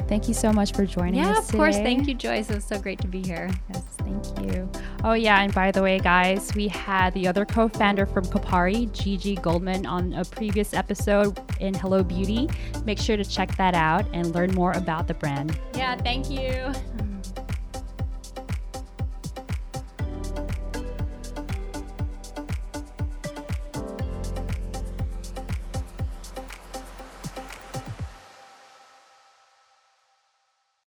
Thank 0.09 0.29
you 0.29 0.35
so 0.35 0.52
much 0.52 0.72
for 0.72 0.87
joining 0.87 1.16
Yeah, 1.16 1.33
us. 1.33 1.48
of 1.50 1.57
course. 1.57 1.76
Thank 1.76 2.07
you, 2.07 2.14
Joyce. 2.14 2.48
It 2.48 2.55
was 2.55 2.64
so 2.64 2.79
great 2.79 3.00
to 3.00 3.09
be 3.09 3.22
here. 3.22 3.50
Yes, 3.72 3.83
Thank 3.98 4.55
you. 4.55 4.70
Oh, 5.02 5.14
yeah. 5.14 5.40
And 5.42 5.52
by 5.52 5.72
the 5.72 5.83
way, 5.83 5.98
guys, 5.98 6.55
we 6.55 6.68
had 6.68 7.12
the 7.12 7.26
other 7.26 7.44
co 7.44 7.66
founder 7.68 8.07
from 8.07 8.24
Kopari, 8.26 8.92
Gigi 8.92 9.35
Goldman, 9.35 9.85
on 9.85 10.12
a 10.12 10.24
previous 10.24 10.72
episode 10.74 11.37
in 11.59 11.74
Hello 11.74 12.05
Beauty. 12.05 12.48
Make 12.85 13.00
sure 13.00 13.16
to 13.16 13.24
check 13.24 13.57
that 13.57 13.74
out 13.74 14.07
and 14.12 14.33
learn 14.33 14.52
more 14.55 14.70
about 14.72 15.09
the 15.09 15.14
brand. 15.14 15.59
Yeah, 15.74 15.96
thank 15.96 16.31
you. 16.31 16.72